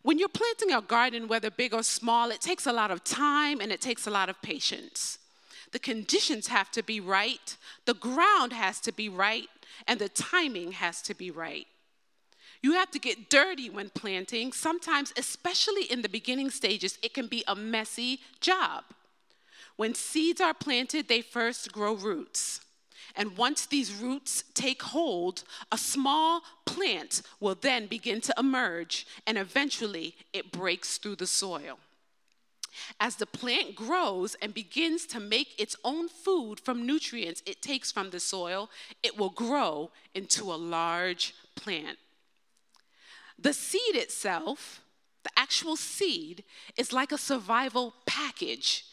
When 0.02 0.20
you're 0.20 0.30
planting 0.30 0.72
a 0.72 0.82
garden, 0.82 1.28
whether 1.28 1.50
big 1.50 1.74
or 1.74 1.82
small, 1.84 2.30
it 2.30 2.42
takes 2.42 2.68
a 2.68 2.74
lot 2.74 2.92
of 2.92 3.04
time 3.04 3.60
and 3.60 3.72
it 3.72 3.82
takes 3.82 4.06
a 4.06 4.12
lot 4.12 4.30
of 4.30 4.42
patience. 4.42 5.18
The 5.72 5.80
conditions 5.80 6.48
have 6.48 6.70
to 6.72 6.84
be 6.84 7.00
right, 7.00 7.58
the 7.86 7.96
ground 7.96 8.54
has 8.54 8.80
to 8.82 8.92
be 8.92 9.10
right, 9.10 9.50
and 9.88 10.00
the 10.00 10.10
timing 10.10 10.74
has 10.74 11.02
to 11.04 11.14
be 11.14 11.32
right. 11.32 11.68
You 12.62 12.74
have 12.74 12.92
to 12.92 13.00
get 13.00 13.30
dirty 13.30 13.70
when 13.70 13.90
planting. 13.90 14.52
Sometimes, 14.52 15.14
especially 15.18 15.84
in 15.84 16.02
the 16.02 16.10
beginning 16.10 16.50
stages, 16.50 16.98
it 17.04 17.14
can 17.14 17.28
be 17.28 17.44
a 17.48 17.56
messy 17.56 18.22
job. 18.40 18.84
When 19.76 19.94
seeds 19.94 20.42
are 20.42 20.54
planted, 20.54 21.08
they 21.08 21.22
first 21.22 21.72
grow 21.72 21.94
roots. 21.94 22.62
And 23.16 23.38
once 23.38 23.66
these 23.66 23.94
roots 23.94 24.44
take 24.54 24.82
hold, 24.82 25.44
a 25.72 25.78
small 25.78 26.42
plant 26.66 27.22
will 27.40 27.56
then 27.56 27.88
begin 27.88 28.20
to 28.22 28.34
emerge, 28.38 29.08
and 29.26 29.38
eventually 29.38 30.16
it 30.34 30.52
breaks 30.52 30.98
through 30.98 31.16
the 31.16 31.28
soil. 31.28 31.80
As 33.00 33.16
the 33.16 33.26
plant 33.26 33.76
grows 33.76 34.36
and 34.42 34.54
begins 34.54 35.06
to 35.08 35.20
make 35.20 35.60
its 35.60 35.78
own 35.86 36.10
food 36.10 36.60
from 36.60 36.86
nutrients 36.86 37.42
it 37.46 37.62
takes 37.62 37.92
from 37.92 38.10
the 38.10 38.20
soil, 38.20 38.70
it 39.02 39.18
will 39.18 39.30
grow 39.30 39.92
into 40.14 40.52
a 40.52 40.56
large 40.56 41.34
plant. 41.56 41.98
The 43.40 43.54
seed 43.54 43.96
itself, 43.96 44.82
the 45.24 45.30
actual 45.38 45.76
seed, 45.76 46.44
is 46.78 46.94
like 46.94 47.12
a 47.12 47.18
survival 47.18 47.94
package. 48.06 48.86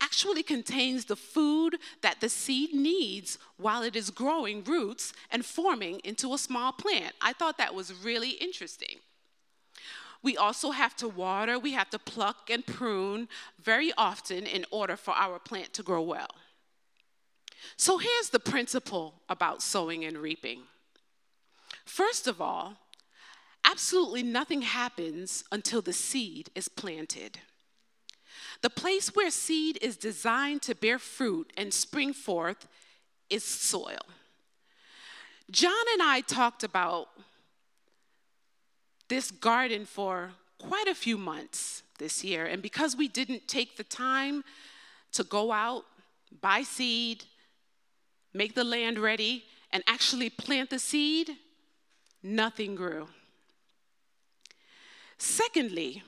Actually 0.00 0.42
contains 0.42 1.04
the 1.04 1.16
food 1.16 1.76
that 2.00 2.20
the 2.20 2.28
seed 2.28 2.72
needs 2.72 3.38
while 3.58 3.82
it 3.82 3.94
is 3.94 4.10
growing 4.10 4.64
roots 4.64 5.12
and 5.30 5.44
forming 5.44 6.00
into 6.04 6.32
a 6.32 6.38
small 6.38 6.72
plant. 6.72 7.14
I 7.20 7.32
thought 7.32 7.58
that 7.58 7.74
was 7.74 7.92
really 7.92 8.30
interesting. 8.30 9.00
We 10.22 10.36
also 10.36 10.70
have 10.70 10.96
to 10.96 11.08
water, 11.08 11.58
we 11.58 11.72
have 11.72 11.90
to 11.90 11.98
pluck 11.98 12.50
and 12.50 12.64
prune 12.66 13.28
very 13.62 13.92
often 13.96 14.46
in 14.46 14.66
order 14.70 14.96
for 14.96 15.12
our 15.12 15.38
plant 15.38 15.72
to 15.74 15.82
grow 15.82 16.02
well. 16.02 16.28
So 17.76 17.98
here's 17.98 18.30
the 18.30 18.40
principle 18.40 19.14
about 19.28 19.62
sowing 19.62 20.04
and 20.04 20.18
reaping. 20.18 20.62
First 21.84 22.26
of 22.26 22.40
all, 22.40 22.76
absolutely 23.64 24.22
nothing 24.22 24.62
happens 24.62 25.44
until 25.50 25.82
the 25.82 25.92
seed 25.92 26.50
is 26.54 26.68
planted. 26.68 27.38
The 28.62 28.70
place 28.70 29.14
where 29.14 29.30
seed 29.30 29.78
is 29.80 29.96
designed 29.96 30.62
to 30.62 30.74
bear 30.74 30.98
fruit 30.98 31.52
and 31.56 31.72
spring 31.72 32.12
forth 32.12 32.68
is 33.30 33.44
soil. 33.44 34.00
John 35.50 35.84
and 35.94 36.02
I 36.02 36.20
talked 36.20 36.62
about 36.62 37.08
this 39.08 39.30
garden 39.30 39.86
for 39.86 40.32
quite 40.58 40.86
a 40.86 40.94
few 40.94 41.18
months 41.18 41.82
this 41.98 42.22
year. 42.22 42.46
And 42.46 42.62
because 42.62 42.96
we 42.96 43.08
didn't 43.08 43.48
take 43.48 43.76
the 43.76 43.84
time 43.84 44.44
to 45.12 45.24
go 45.24 45.52
out, 45.52 45.84
buy 46.40 46.62
seed, 46.62 47.24
make 48.32 48.54
the 48.54 48.64
land 48.64 48.98
ready, 48.98 49.44
and 49.72 49.82
actually 49.86 50.30
plant 50.30 50.70
the 50.70 50.78
seed, 50.78 51.30
nothing 52.22 52.74
grew. 52.74 53.08
Secondly, 55.18 56.02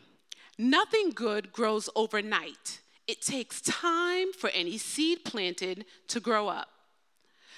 nothing 0.59 1.11
good 1.11 1.53
grows 1.53 1.89
overnight. 1.95 2.81
It 3.07 3.21
takes 3.21 3.61
time 3.61 4.33
for 4.33 4.51
any 4.51 4.79
seed 4.79 5.25
planted 5.25 5.85
to 6.09 6.21
grow 6.21 6.49
up. 6.49 6.69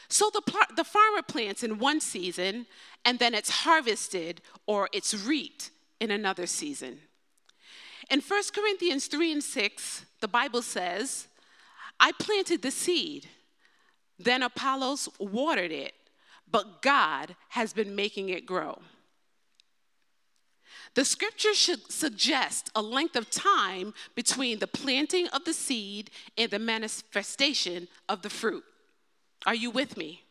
So 0.09 0.31
the, 0.33 0.43
the 0.77 0.85
farmer 0.85 1.23
plants 1.23 1.63
in 1.63 1.79
one 1.79 2.01
season, 2.01 2.67
and 3.05 3.19
then 3.19 3.35
it's 3.35 3.51
harvested 3.51 4.41
or 4.67 4.89
it's 4.93 5.15
reaped 5.27 5.71
in 6.01 6.11
another 6.11 6.47
season. 6.47 7.01
In 8.11 8.21
1 8.21 8.43
Corinthians 8.55 9.07
3 9.07 9.33
and 9.33 9.43
6, 9.43 10.05
the 10.21 10.29
Bible 10.29 10.63
says, 10.63 11.27
I 11.99 12.13
planted 12.13 12.63
the 12.63 12.71
seed, 12.71 13.29
then 14.19 14.43
Apollos 14.43 15.09
watered 15.19 15.73
it, 15.73 15.95
but 16.51 16.83
God 16.83 17.35
has 17.51 17.73
been 17.73 17.95
making 17.95 18.29
it 18.29 18.47
grow. 18.47 18.79
The 20.95 21.05
scripture 21.05 21.55
should 21.55 21.91
suggest 21.91 22.71
a 22.75 22.83
length 22.83 23.17
of 23.17 23.29
time 23.29 23.95
between 24.15 24.61
the 24.61 24.69
planting 24.69 25.27
of 25.29 25.45
the 25.45 25.53
seed 25.53 26.11
and 26.39 26.51
the 26.51 26.59
manifestation 26.61 27.89
of 28.09 28.23
the 28.23 28.31
fruit. 28.31 28.65
Are 29.45 29.55
you 29.55 29.71
with 29.71 29.97
me? 29.97 30.23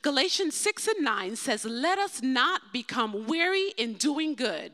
Galatians 0.00 0.54
6 0.54 0.88
and 0.88 1.04
9 1.04 1.36
says, 1.36 1.64
Let 1.64 1.98
us 1.98 2.22
not 2.22 2.72
become 2.72 3.26
weary 3.26 3.72
in 3.76 3.94
doing 3.94 4.34
good, 4.34 4.72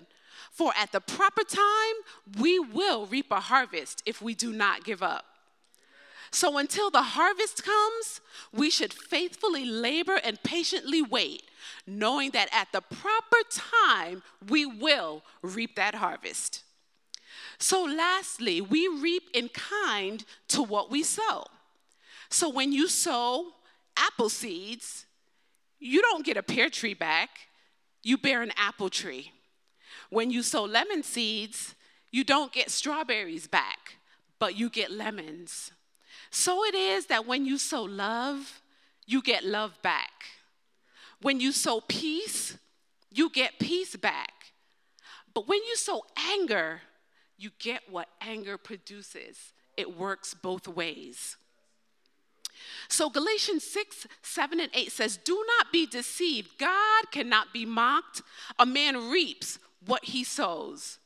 for 0.51 0.73
at 0.79 0.93
the 0.93 1.01
proper 1.01 1.43
time 1.43 2.39
we 2.39 2.59
will 2.59 3.07
reap 3.07 3.33
a 3.33 3.41
harvest 3.41 4.03
if 4.07 4.23
we 4.23 4.35
do 4.35 4.53
not 4.53 4.85
give 4.85 5.03
up. 5.03 5.25
So 6.35 6.59
until 6.59 6.91
the 6.91 7.01
harvest 7.01 7.63
comes, 7.63 8.21
we 8.53 8.69
should 8.69 8.93
faithfully 8.93 9.65
labor 9.65 10.17
and 10.25 10.43
patiently 10.43 11.01
wait, 11.01 11.45
knowing 11.87 12.33
that 12.33 12.49
at 12.53 12.73
the 12.73 12.81
proper 12.81 13.37
time 13.53 14.21
we 14.49 14.67
will 14.67 15.23
reap 15.43 15.77
that 15.77 15.95
harvest. 15.95 16.65
So, 17.59 17.85
lastly, 17.85 18.61
we 18.61 18.89
reap 18.89 19.31
in 19.33 19.49
kind 19.51 20.25
to 20.49 20.61
what 20.61 20.91
we 20.91 21.05
sow. 21.05 21.45
So 22.31 22.49
when 22.49 22.73
you 22.73 22.89
sow 22.89 23.53
apple 23.97 24.29
seeds, 24.29 25.07
you 25.79 26.03
don't 26.03 26.27
get 26.27 26.37
a 26.37 26.43
pear 26.43 26.69
tree 26.69 26.95
back, 26.95 27.31
you 28.03 28.19
bear 28.19 28.43
an 28.43 28.51
apple 28.57 28.91
tree. 28.91 29.31
When 30.11 30.33
you 30.33 30.43
sow 30.43 30.65
lemon 30.65 31.05
seeds, 31.05 31.77
you 32.11 32.25
don't 32.25 32.53
get 32.53 32.71
strawberries 32.71 33.47
back, 33.47 33.99
but 34.41 34.59
you 34.59 34.69
get 34.69 34.91
lemons. 34.91 35.71
So 36.35 36.65
it 36.65 36.75
is 36.75 37.07
that 37.07 37.29
when 37.29 37.47
you 37.47 37.59
sow 37.59 37.85
love, 37.85 38.61
you 39.07 39.23
get 39.23 39.45
love 39.45 39.81
back. 39.83 40.11
When 41.23 41.39
you 41.39 41.53
sow 41.53 41.81
peace, 41.81 42.59
you 43.13 43.31
get 43.31 43.61
peace 43.61 43.95
back. 43.95 44.33
But 45.33 45.47
when 45.47 45.63
you 45.63 45.77
sow 45.77 46.03
anger, 46.33 46.81
you 47.39 47.51
get 47.61 47.83
what 47.89 48.09
anger 48.21 48.59
produces. 48.59 49.53
It 49.77 49.97
works 49.97 50.35
both 50.35 50.67
ways. 50.67 51.37
So 52.89 53.09
Galatians 53.11 53.63
6, 53.63 54.09
7, 54.23 54.59
and 54.59 54.71
8 54.75 54.91
says, 54.91 55.17
Do 55.17 55.41
not 55.57 55.71
be 55.71 55.87
deceived. 55.87 56.59
God 56.59 57.13
cannot 57.13 57.53
be 57.53 57.65
mocked. 57.65 58.23
A 58.59 58.67
man 58.67 59.09
reaps 59.09 59.61
what 59.87 60.07
he 60.07 60.25
sows. 60.25 60.99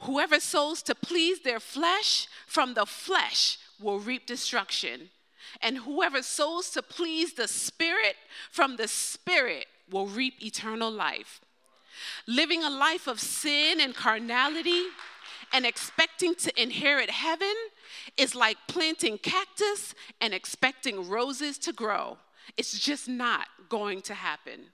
Whoever 0.00 0.38
sows 0.38 0.82
to 0.82 0.94
please 0.94 1.40
their 1.40 1.60
flesh, 1.60 2.28
from 2.46 2.74
the 2.74 2.84
flesh 2.84 3.56
will 3.80 3.98
reap 3.98 4.26
destruction. 4.26 5.10
And 5.62 5.78
whoever 5.78 6.22
sows 6.22 6.70
to 6.70 6.82
please 6.82 7.34
the 7.34 7.48
Spirit, 7.48 8.16
from 8.50 8.76
the 8.76 8.88
Spirit 8.88 9.66
will 9.90 10.06
reap 10.06 10.42
eternal 10.42 10.90
life. 10.90 11.40
Living 12.26 12.62
a 12.62 12.70
life 12.70 13.06
of 13.06 13.20
sin 13.20 13.80
and 13.80 13.94
carnality 13.94 14.84
and 15.52 15.66
expecting 15.66 16.34
to 16.36 16.62
inherit 16.62 17.10
heaven 17.10 17.54
is 18.16 18.34
like 18.34 18.56
planting 18.68 19.18
cactus 19.18 19.94
and 20.20 20.32
expecting 20.32 21.08
roses 21.08 21.58
to 21.58 21.72
grow. 21.72 22.18
It's 22.56 22.78
just 22.78 23.08
not 23.08 23.48
going 23.68 24.02
to 24.02 24.14
happen. 24.14 24.66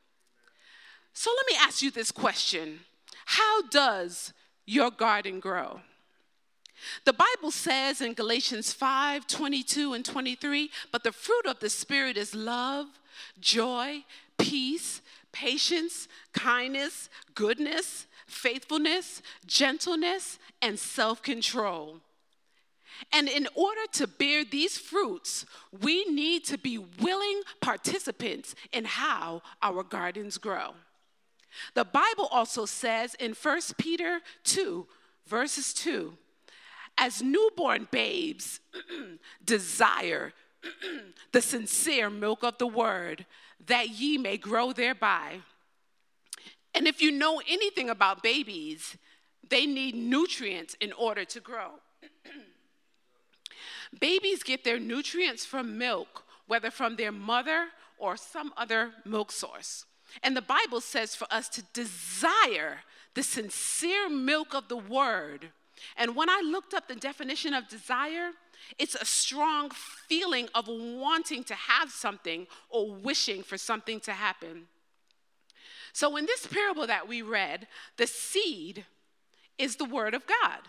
So 1.13 1.31
let 1.35 1.47
me 1.47 1.67
ask 1.67 1.83
you 1.83 1.91
this 1.91 2.11
question 2.11 2.81
How 3.25 3.63
does 3.63 4.33
your 4.67 4.91
garden 4.91 5.41
grow? 5.41 5.81
The 7.05 7.13
Bible 7.13 7.51
says 7.51 8.01
in 8.01 8.15
Galatians 8.15 8.73
5 8.73 9.27
22 9.27 9.95
and 9.95 10.05
23, 10.05 10.71
but 10.93 11.03
the 11.03 11.13
fruit 11.13 11.47
of 11.47 11.61
the 11.61 11.71
Spirit 11.71 12.17
is 12.17 12.35
love, 12.35 12.87
joy, 13.41 14.05
peace, 14.39 15.01
patience, 15.33 16.09
kindness, 16.33 17.09
goodness, 17.35 18.07
faithfulness, 18.27 19.23
gentleness, 19.47 20.39
and 20.63 20.79
self 20.79 21.23
control. 21.23 22.01
And 23.13 23.29
in 23.29 23.47
order 23.55 23.83
to 23.93 24.07
bear 24.07 24.45
these 24.45 24.79
fruits, 24.79 25.45
we 25.83 26.05
need 26.07 26.45
to 26.47 26.59
be 26.59 26.79
willing 26.79 27.43
participants 27.61 28.55
in 28.73 28.85
how 28.85 29.43
our 29.63 29.83
gardens 29.83 30.39
grow. 30.39 30.75
The 31.75 31.85
Bible 31.85 32.29
also 32.31 32.65
says 32.67 33.15
in 33.15 33.33
1 33.33 33.61
Peter 33.79 34.21
2, 34.45 34.87
verses 35.27 35.75
2, 35.75 36.17
as 36.99 37.23
newborn 37.23 37.89
babes 37.91 38.61
desire 39.45 40.33
the 41.33 41.43
sincere 41.43 42.11
milk 42.11 42.43
of 42.43 42.59
the 42.59 42.67
word, 42.67 43.27
that 43.67 43.91
ye 43.91 44.19
may 44.19 44.37
grow 44.37 44.73
thereby. 44.73 45.41
And 46.75 46.87
if 46.87 47.01
you 47.01 47.11
know 47.11 47.41
anything 47.49 47.89
about 47.89 48.23
babies, 48.23 48.97
they 49.49 49.67
need 49.67 49.95
nutrients 49.95 50.75
in 50.81 50.93
order 50.93 51.25
to 51.25 51.41
grow. 51.41 51.71
Babies 54.01 54.43
get 54.43 54.65
their 54.65 54.79
nutrients 54.79 55.47
from 55.47 55.79
milk, 55.79 56.25
whether 56.47 56.71
from 56.71 56.97
their 56.97 57.13
mother 57.13 57.69
or 57.99 58.17
some 58.17 58.53
other 58.57 58.93
milk 59.05 59.33
source. 59.33 59.87
And 60.23 60.37
the 60.37 60.43
Bible 60.43 60.81
says 60.81 61.15
for 61.15 61.27
us 61.31 61.49
to 61.51 61.63
desire 61.73 62.81
the 63.15 63.23
sincere 63.23 64.09
milk 64.09 64.55
of 64.55 64.69
the 64.69 64.77
word. 64.77 65.51
And 65.97 66.17
when 66.17 66.29
I 66.29 66.43
looked 66.45 66.75
up 66.75 66.89
the 66.89 66.95
definition 66.95 67.55
of 67.55 67.69
desire, 67.69 68.31
it's 68.79 68.95
a 68.95 69.05
strong 69.05 69.71
feeling 69.71 70.49
of 70.55 70.69
wanting 70.69 71.45
to 71.45 71.55
have 71.55 71.91
something 71.91 72.47
or 72.69 72.91
wishing 72.93 73.43
for 73.43 73.59
something 73.59 74.01
to 74.01 74.13
happen. 74.13 74.67
So, 75.93 76.17
in 76.17 76.27
this 76.27 76.47
parable 76.47 76.87
that 76.87 77.09
we 77.09 77.23
read, 77.23 77.67
the 77.97 78.07
seed 78.07 78.85
is 79.59 79.77
the 79.77 79.85
word 79.85 80.15
of 80.15 80.27
God. 80.27 80.61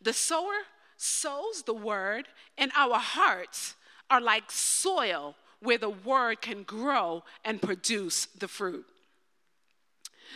The 0.00 0.12
sower 0.12 0.66
sows 0.96 1.62
the 1.62 1.74
word, 1.74 2.28
and 2.56 2.72
our 2.76 2.98
hearts 2.98 3.74
are 4.08 4.20
like 4.20 4.50
soil 4.50 5.36
where 5.60 5.78
the 5.78 5.90
word 5.90 6.40
can 6.40 6.62
grow 6.62 7.24
and 7.44 7.60
produce 7.60 8.26
the 8.26 8.48
fruit. 8.48 8.86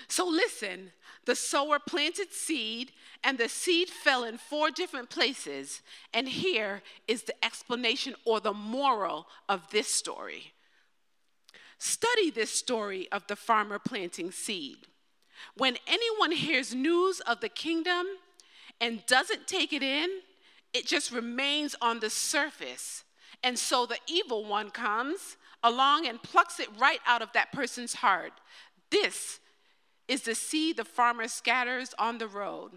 So 0.08 0.26
listen, 0.26 0.92
the 1.26 1.34
sower 1.34 1.78
planted 1.78 2.32
seed, 2.32 2.92
and 3.22 3.36
the 3.36 3.48
seed 3.48 3.88
fell 3.88 4.24
in 4.24 4.38
four 4.38 4.70
different 4.70 5.10
places. 5.10 5.82
And 6.14 6.28
here 6.28 6.82
is 7.06 7.24
the 7.24 7.44
explanation 7.44 8.14
or 8.24 8.40
the 8.40 8.54
moral 8.54 9.26
of 9.48 9.68
this 9.70 9.88
story. 9.88 10.52
Study 11.78 12.30
this 12.30 12.50
story 12.50 13.08
of 13.12 13.26
the 13.26 13.36
farmer 13.36 13.78
planting 13.78 14.30
seed. 14.30 14.78
When 15.56 15.76
anyone 15.86 16.32
hears 16.32 16.74
news 16.74 17.20
of 17.20 17.40
the 17.40 17.48
kingdom 17.48 18.06
and 18.80 19.04
doesn't 19.06 19.46
take 19.46 19.72
it 19.72 19.82
in, 19.82 20.08
it 20.72 20.86
just 20.86 21.10
remains 21.10 21.74
on 21.82 22.00
the 22.00 22.10
surface. 22.10 23.04
And 23.42 23.58
so 23.58 23.84
the 23.84 23.98
evil 24.06 24.44
one 24.44 24.70
comes 24.70 25.36
along 25.62 26.06
and 26.06 26.22
plucks 26.22 26.60
it 26.60 26.68
right 26.78 27.00
out 27.06 27.22
of 27.22 27.32
that 27.32 27.52
person's 27.52 27.94
heart. 27.94 28.32
This 28.90 29.40
is 30.08 30.22
the 30.22 30.34
seed 30.34 30.76
the 30.76 30.84
farmer 30.84 31.28
scatters 31.28 31.94
on 31.98 32.18
the 32.18 32.28
road. 32.28 32.72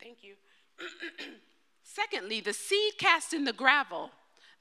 Thank 0.00 0.18
you. 0.22 0.34
Secondly, 1.82 2.40
the 2.40 2.52
seed 2.52 2.94
cast 2.98 3.32
in 3.32 3.44
the 3.44 3.52
gravel. 3.52 4.10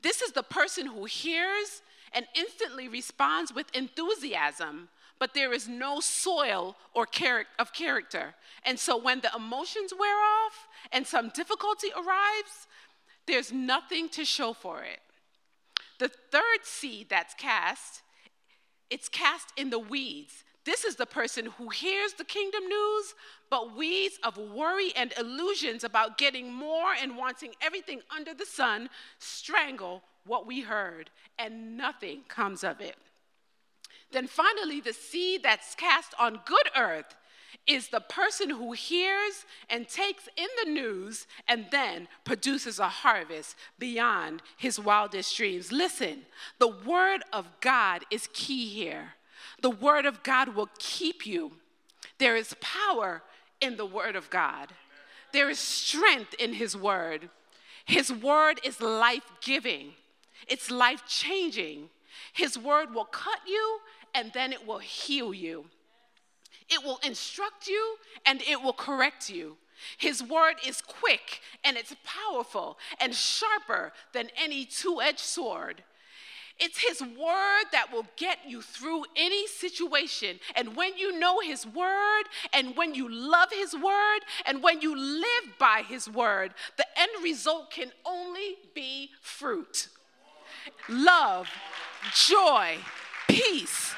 This 0.01 0.21
is 0.21 0.31
the 0.31 0.43
person 0.43 0.85
who 0.85 1.05
hears 1.05 1.81
and 2.13 2.27
instantly 2.35 2.87
responds 2.87 3.53
with 3.53 3.73
enthusiasm, 3.73 4.89
but 5.19 5.33
there 5.33 5.53
is 5.53 5.67
no 5.67 5.99
soil 5.99 6.75
or 6.93 7.05
char- 7.05 7.45
of 7.57 7.73
character. 7.73 8.35
And 8.65 8.79
so 8.79 8.97
when 8.97 9.21
the 9.21 9.31
emotions 9.35 9.93
wear 9.97 10.15
off 10.15 10.67
and 10.91 11.07
some 11.07 11.29
difficulty 11.29 11.87
arrives, 11.95 12.67
there's 13.25 13.51
nothing 13.51 14.09
to 14.09 14.25
show 14.25 14.53
for 14.53 14.83
it. 14.83 14.99
The 15.99 16.09
third 16.31 16.63
seed 16.63 17.07
that's 17.09 17.33
cast, 17.33 18.01
it's 18.89 19.09
cast 19.09 19.53
in 19.57 19.69
the 19.69 19.79
weeds. 19.79 20.43
This 20.65 20.85
is 20.85 20.95
the 20.95 21.05
person 21.05 21.47
who 21.57 21.69
hears 21.69 22.13
the 22.13 22.23
kingdom 22.23 22.67
news, 22.67 23.15
but 23.49 23.75
weeds 23.75 24.17
of 24.23 24.37
worry 24.37 24.93
and 24.95 25.13
illusions 25.19 25.83
about 25.83 26.17
getting 26.17 26.53
more 26.53 26.93
and 26.93 27.17
wanting 27.17 27.51
everything 27.61 28.01
under 28.15 28.33
the 28.33 28.45
sun 28.45 28.89
strangle 29.19 30.03
what 30.25 30.47
we 30.47 30.61
heard, 30.61 31.09
and 31.37 31.75
nothing 31.75 32.21
comes 32.29 32.63
of 32.63 32.79
it. 32.79 32.95
Then 34.11 34.27
finally, 34.27 34.79
the 34.79 34.93
seed 34.93 35.43
that's 35.43 35.75
cast 35.75 36.13
on 36.17 36.39
good 36.45 36.69
earth 36.77 37.15
is 37.67 37.89
the 37.89 37.99
person 37.99 38.49
who 38.49 38.73
hears 38.73 39.45
and 39.69 39.87
takes 39.87 40.27
in 40.35 40.47
the 40.63 40.71
news 40.71 41.27
and 41.47 41.65
then 41.71 42.07
produces 42.23 42.79
a 42.79 42.87
harvest 42.87 43.55
beyond 43.79 44.41
his 44.57 44.79
wildest 44.79 45.35
dreams. 45.35 45.71
Listen, 45.71 46.23
the 46.59 46.67
word 46.67 47.21
of 47.31 47.47
God 47.61 48.03
is 48.11 48.29
key 48.33 48.67
here. 48.67 49.13
The 49.63 49.69
word 49.69 50.05
of 50.05 50.23
God 50.23 50.49
will 50.49 50.69
keep 50.77 51.25
you. 51.25 51.53
There 52.19 52.35
is 52.35 52.53
power 52.59 53.23
in 53.61 53.77
the 53.77 53.85
word 53.85 54.17
of 54.17 54.29
God, 54.29 54.73
there 55.31 55.49
is 55.49 55.57
strength 55.57 56.35
in 56.35 56.53
his 56.53 56.77
word. 56.77 57.29
His 57.85 58.13
word 58.13 58.61
is 58.63 58.79
life 58.79 59.29
giving, 59.41 59.93
it's 60.47 60.69
life 60.69 61.05
changing. 61.07 61.89
His 62.31 62.57
word 62.57 62.93
will 62.93 63.05
cut 63.05 63.39
you 63.47 63.79
and 64.13 64.31
then 64.33 64.53
it 64.53 64.67
will 64.67 64.77
heal 64.77 65.33
you. 65.33 65.65
It 66.69 66.83
will 66.83 66.99
instruct 67.03 67.67
you 67.67 67.97
and 68.25 68.41
it 68.43 68.61
will 68.61 68.73
correct 68.73 69.29
you. 69.29 69.57
His 69.97 70.21
word 70.23 70.55
is 70.65 70.81
quick 70.81 71.41
and 71.63 71.75
it's 71.75 71.95
powerful 72.05 72.77
and 72.99 73.15
sharper 73.15 73.93
than 74.13 74.29
any 74.37 74.65
two 74.65 75.01
edged 75.01 75.19
sword. 75.19 75.83
It's 76.59 76.79
His 76.79 77.01
word 77.01 77.65
that 77.71 77.91
will 77.91 78.05
get 78.15 78.39
you 78.47 78.61
through 78.61 79.05
any 79.15 79.47
situation. 79.47 80.39
And 80.55 80.75
when 80.75 80.97
you 80.97 81.17
know 81.19 81.39
His 81.39 81.65
word, 81.65 82.23
and 82.53 82.75
when 82.75 82.93
you 82.93 83.09
love 83.09 83.49
His 83.51 83.73
word, 83.75 84.19
and 84.45 84.63
when 84.63 84.81
you 84.81 84.95
live 84.95 85.57
by 85.59 85.83
His 85.87 86.09
word, 86.09 86.53
the 86.77 86.85
end 86.97 87.11
result 87.23 87.71
can 87.71 87.91
only 88.05 88.57
be 88.73 89.09
fruit 89.21 89.87
love, 90.87 91.49
joy, 92.13 92.77
peace, 93.27 93.93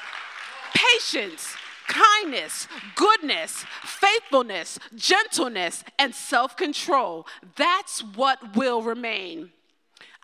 patience, 0.74 1.54
kindness, 1.86 2.68
goodness, 2.94 3.64
faithfulness, 3.84 4.78
gentleness, 4.94 5.84
and 5.98 6.14
self 6.14 6.56
control. 6.56 7.26
That's 7.56 8.00
what 8.00 8.56
will 8.56 8.82
remain. 8.82 9.50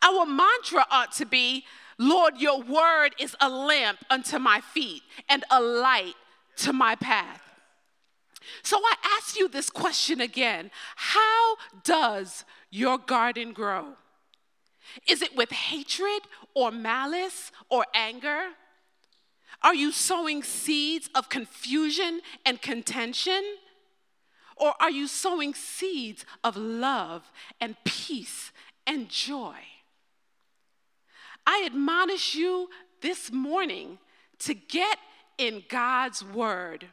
Our 0.03 0.27
mantra 0.27 0.87
ought 0.91 1.13
to 1.13 1.27
be 1.27 1.65
Lord, 2.03 2.39
your 2.39 2.61
word 2.61 3.15
is 3.21 3.37
a 3.41 3.49
lamp 3.49 3.99
unto 4.11 4.41
my 4.41 4.61
feet 4.61 5.03
and 5.29 5.45
a 5.53 5.61
light 5.61 6.15
to 6.57 6.73
my 6.73 6.97
path. 6.97 7.41
So 8.65 8.77
I 8.77 8.95
ask 9.17 9.39
you 9.39 9.47
this 9.47 9.71
question 9.71 10.21
again 10.21 10.73
How 10.97 11.57
does 11.85 12.45
your 12.71 12.99
garden 12.99 13.53
grow? 13.53 13.95
Is 15.09 15.23
it 15.23 15.37
with 15.37 15.53
hatred 15.53 16.23
or 16.55 16.73
malice 16.73 17.53
or 17.71 17.87
anger? 17.95 18.49
Are 19.63 19.75
you 19.75 19.93
sowing 19.93 20.43
seeds 20.43 21.09
of 21.15 21.29
confusion 21.29 22.21
and 22.45 22.61
contention? 22.61 23.45
Or 24.57 24.75
are 24.81 24.91
you 24.91 25.07
sowing 25.07 25.55
seeds 25.55 26.25
of 26.43 26.57
love 26.57 27.31
and 27.61 27.77
peace 27.85 28.51
and 28.89 29.09
joy? 29.09 29.55
I 31.47 31.65
admonish 31.67 32.35
you 32.35 32.69
this 33.01 33.33
morning 33.33 33.99
to 34.41 34.55
get 34.55 34.99
in 35.39 35.63
God's 35.69 36.25
word. 36.25 36.87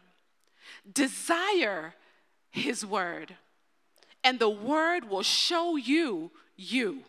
Desire 0.92 1.94
his 2.52 2.86
word, 2.86 3.36
and 4.24 4.40
the 4.40 4.50
word 4.50 5.10
will 5.10 5.24
show 5.24 5.76
you 5.76 6.32
you. 6.58 7.04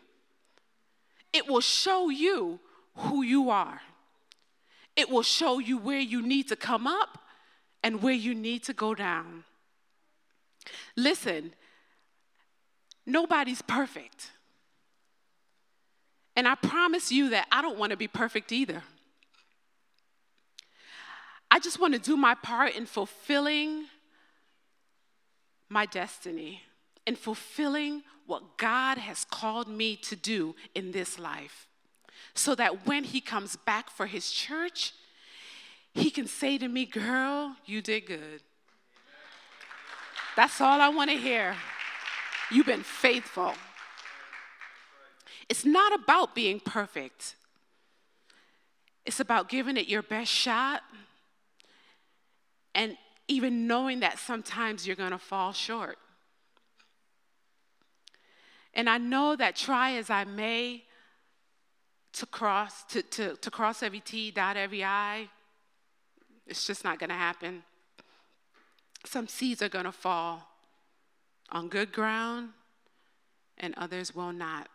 It 1.33 1.47
will 1.47 1.61
show 1.61 2.09
you 2.09 2.59
who 2.95 3.23
you 3.23 3.49
are. 3.49 3.81
It 4.95 5.09
will 5.09 5.23
show 5.23 5.59
you 5.59 5.77
where 5.77 5.99
you 5.99 6.21
need 6.21 6.47
to 6.49 6.55
come 6.55 6.85
up 6.85 7.19
and 7.83 8.01
where 8.01 8.13
you 8.13 8.35
need 8.35 8.63
to 8.63 8.73
go 8.73 8.93
down. 8.93 9.43
Listen, 10.95 11.53
nobody's 13.05 13.61
perfect. 13.61 14.31
And 16.41 16.47
I 16.47 16.55
promise 16.55 17.11
you 17.11 17.29
that 17.29 17.45
I 17.51 17.61
don't 17.61 17.77
want 17.77 17.91
to 17.91 17.95
be 17.95 18.07
perfect 18.07 18.51
either. 18.51 18.81
I 21.51 21.59
just 21.59 21.79
want 21.79 21.93
to 21.93 21.99
do 21.99 22.17
my 22.17 22.33
part 22.33 22.73
in 22.73 22.87
fulfilling 22.87 23.85
my 25.69 25.85
destiny 25.85 26.63
and 27.05 27.15
fulfilling 27.15 28.01
what 28.25 28.57
God 28.57 28.97
has 28.97 29.23
called 29.23 29.67
me 29.67 29.95
to 29.97 30.15
do 30.15 30.55
in 30.73 30.93
this 30.93 31.19
life. 31.19 31.67
So 32.33 32.55
that 32.55 32.87
when 32.87 33.03
He 33.03 33.21
comes 33.21 33.55
back 33.55 33.91
for 33.91 34.07
His 34.07 34.31
church, 34.31 34.93
He 35.93 36.09
can 36.09 36.25
say 36.25 36.57
to 36.57 36.67
me, 36.67 36.87
Girl, 36.87 37.55
you 37.67 37.83
did 37.83 38.07
good. 38.07 38.41
That's 40.35 40.59
all 40.59 40.81
I 40.81 40.89
want 40.89 41.11
to 41.11 41.17
hear. 41.17 41.55
You've 42.49 42.65
been 42.65 42.81
faithful. 42.81 43.53
It's 45.51 45.65
not 45.65 45.93
about 45.93 46.33
being 46.33 46.61
perfect, 46.61 47.35
it's 49.05 49.19
about 49.19 49.49
giving 49.49 49.75
it 49.75 49.89
your 49.89 50.01
best 50.01 50.31
shot 50.31 50.81
and 52.73 52.95
even 53.27 53.67
knowing 53.67 53.99
that 53.99 54.17
sometimes 54.17 54.87
you're 54.87 54.95
going 54.95 55.11
to 55.11 55.17
fall 55.17 55.51
short. 55.51 55.97
And 58.73 58.89
I 58.89 58.97
know 58.97 59.35
that 59.35 59.57
try 59.57 59.95
as 59.95 60.09
I 60.09 60.23
may 60.23 60.83
to 62.13 62.25
cross, 62.25 62.85
to, 62.85 63.01
to, 63.01 63.35
to 63.35 63.51
cross 63.51 63.83
every 63.83 63.99
T, 63.99 64.31
dot 64.31 64.55
every 64.55 64.85
I, 64.85 65.27
it's 66.47 66.65
just 66.65 66.85
not 66.85 66.97
going 66.97 67.09
to 67.09 67.15
happen. 67.15 67.63
Some 69.05 69.27
seeds 69.27 69.61
are 69.61 69.67
going 69.67 69.83
to 69.83 69.91
fall 69.91 70.47
on 71.49 71.67
good 71.67 71.91
ground, 71.91 72.51
and 73.57 73.73
others 73.75 74.15
will 74.15 74.31
not. 74.31 74.69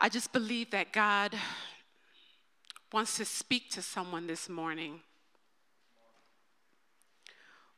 I 0.00 0.08
just 0.08 0.32
believe 0.32 0.70
that 0.70 0.92
God 0.92 1.34
wants 2.92 3.16
to 3.16 3.24
speak 3.24 3.70
to 3.72 3.82
someone 3.82 4.26
this 4.26 4.48
morning 4.48 5.00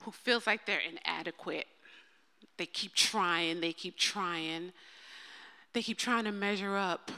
who 0.02 0.10
feels 0.10 0.46
like 0.46 0.66
they're 0.66 0.80
inadequate. 0.80 1.66
They 2.58 2.66
keep 2.66 2.94
trying, 2.94 3.60
they 3.60 3.72
keep 3.72 3.96
trying, 3.96 4.72
they 5.72 5.82
keep 5.82 5.98
trying 5.98 6.24
to 6.24 6.32
measure 6.32 6.76
up. 6.76 7.10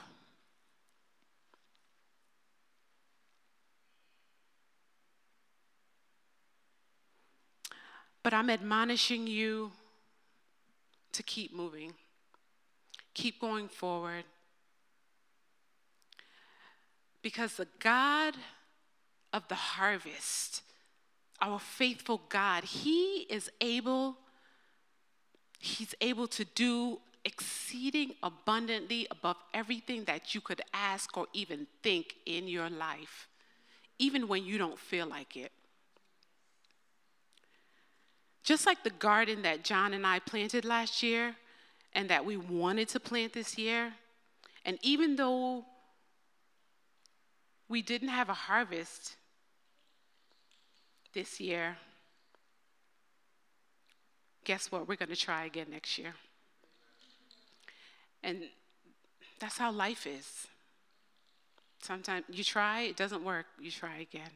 But 8.22 8.32
I'm 8.32 8.50
admonishing 8.50 9.26
you 9.26 9.72
to 11.12 11.22
keep 11.22 11.54
moving, 11.54 11.94
keep 13.14 13.40
going 13.40 13.68
forward. 13.68 14.24
Because 17.20 17.56
the 17.56 17.68
God 17.78 18.34
of 19.32 19.46
the 19.48 19.54
harvest, 19.54 20.62
our 21.40 21.58
faithful 21.58 22.22
God, 22.28 22.64
He 22.64 23.26
is 23.30 23.50
able, 23.60 24.16
He's 25.58 25.94
able 26.00 26.26
to 26.28 26.44
do 26.44 27.00
exceeding 27.24 28.14
abundantly 28.22 29.06
above 29.10 29.36
everything 29.54 30.04
that 30.04 30.34
you 30.34 30.40
could 30.40 30.60
ask 30.72 31.16
or 31.16 31.26
even 31.32 31.66
think 31.82 32.14
in 32.26 32.48
your 32.48 32.68
life, 32.68 33.28
even 33.98 34.26
when 34.26 34.44
you 34.44 34.58
don't 34.58 34.78
feel 34.78 35.06
like 35.06 35.36
it. 35.36 35.52
Just 38.42 38.66
like 38.66 38.82
the 38.82 38.90
garden 38.90 39.42
that 39.42 39.62
John 39.62 39.94
and 39.94 40.06
I 40.06 40.18
planted 40.18 40.64
last 40.64 41.02
year 41.02 41.36
and 41.94 42.08
that 42.08 42.24
we 42.24 42.36
wanted 42.36 42.88
to 42.88 43.00
plant 43.00 43.32
this 43.32 43.56
year, 43.56 43.92
and 44.64 44.78
even 44.82 45.16
though 45.16 45.64
we 47.68 47.82
didn't 47.82 48.08
have 48.08 48.28
a 48.28 48.34
harvest 48.34 49.16
this 51.12 51.40
year, 51.40 51.76
guess 54.44 54.72
what? 54.72 54.88
We're 54.88 54.96
going 54.96 55.08
to 55.08 55.16
try 55.16 55.44
again 55.44 55.66
next 55.70 55.98
year. 55.98 56.14
And 58.22 58.42
that's 59.38 59.58
how 59.58 59.72
life 59.72 60.06
is. 60.06 60.46
Sometimes 61.82 62.24
you 62.30 62.44
try, 62.44 62.82
it 62.82 62.96
doesn't 62.96 63.24
work, 63.24 63.46
you 63.60 63.70
try 63.70 63.98
again. 63.98 64.30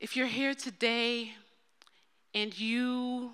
If 0.00 0.16
you're 0.16 0.26
here 0.26 0.54
today 0.54 1.32
and 2.34 2.56
you 2.58 3.32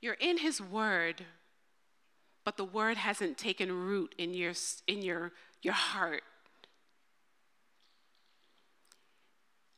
you're 0.00 0.16
in 0.20 0.38
his 0.38 0.60
word 0.60 1.24
but 2.44 2.56
the 2.56 2.64
word 2.64 2.98
hasn't 2.98 3.38
taken 3.38 3.72
root 3.72 4.14
in 4.18 4.34
your 4.34 4.52
in 4.86 5.02
your 5.02 5.32
your 5.62 5.74
heart. 5.74 6.22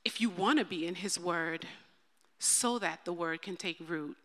If 0.05 0.20
you 0.20 0.31
want 0.31 0.59
to 0.59 0.64
be 0.64 0.87
in 0.87 0.96
his 0.96 1.18
word 1.18 1.66
so 2.38 2.79
that 2.79 3.05
the 3.05 3.12
word 3.12 3.42
can 3.42 3.57
take 3.57 3.79
root 3.88 4.16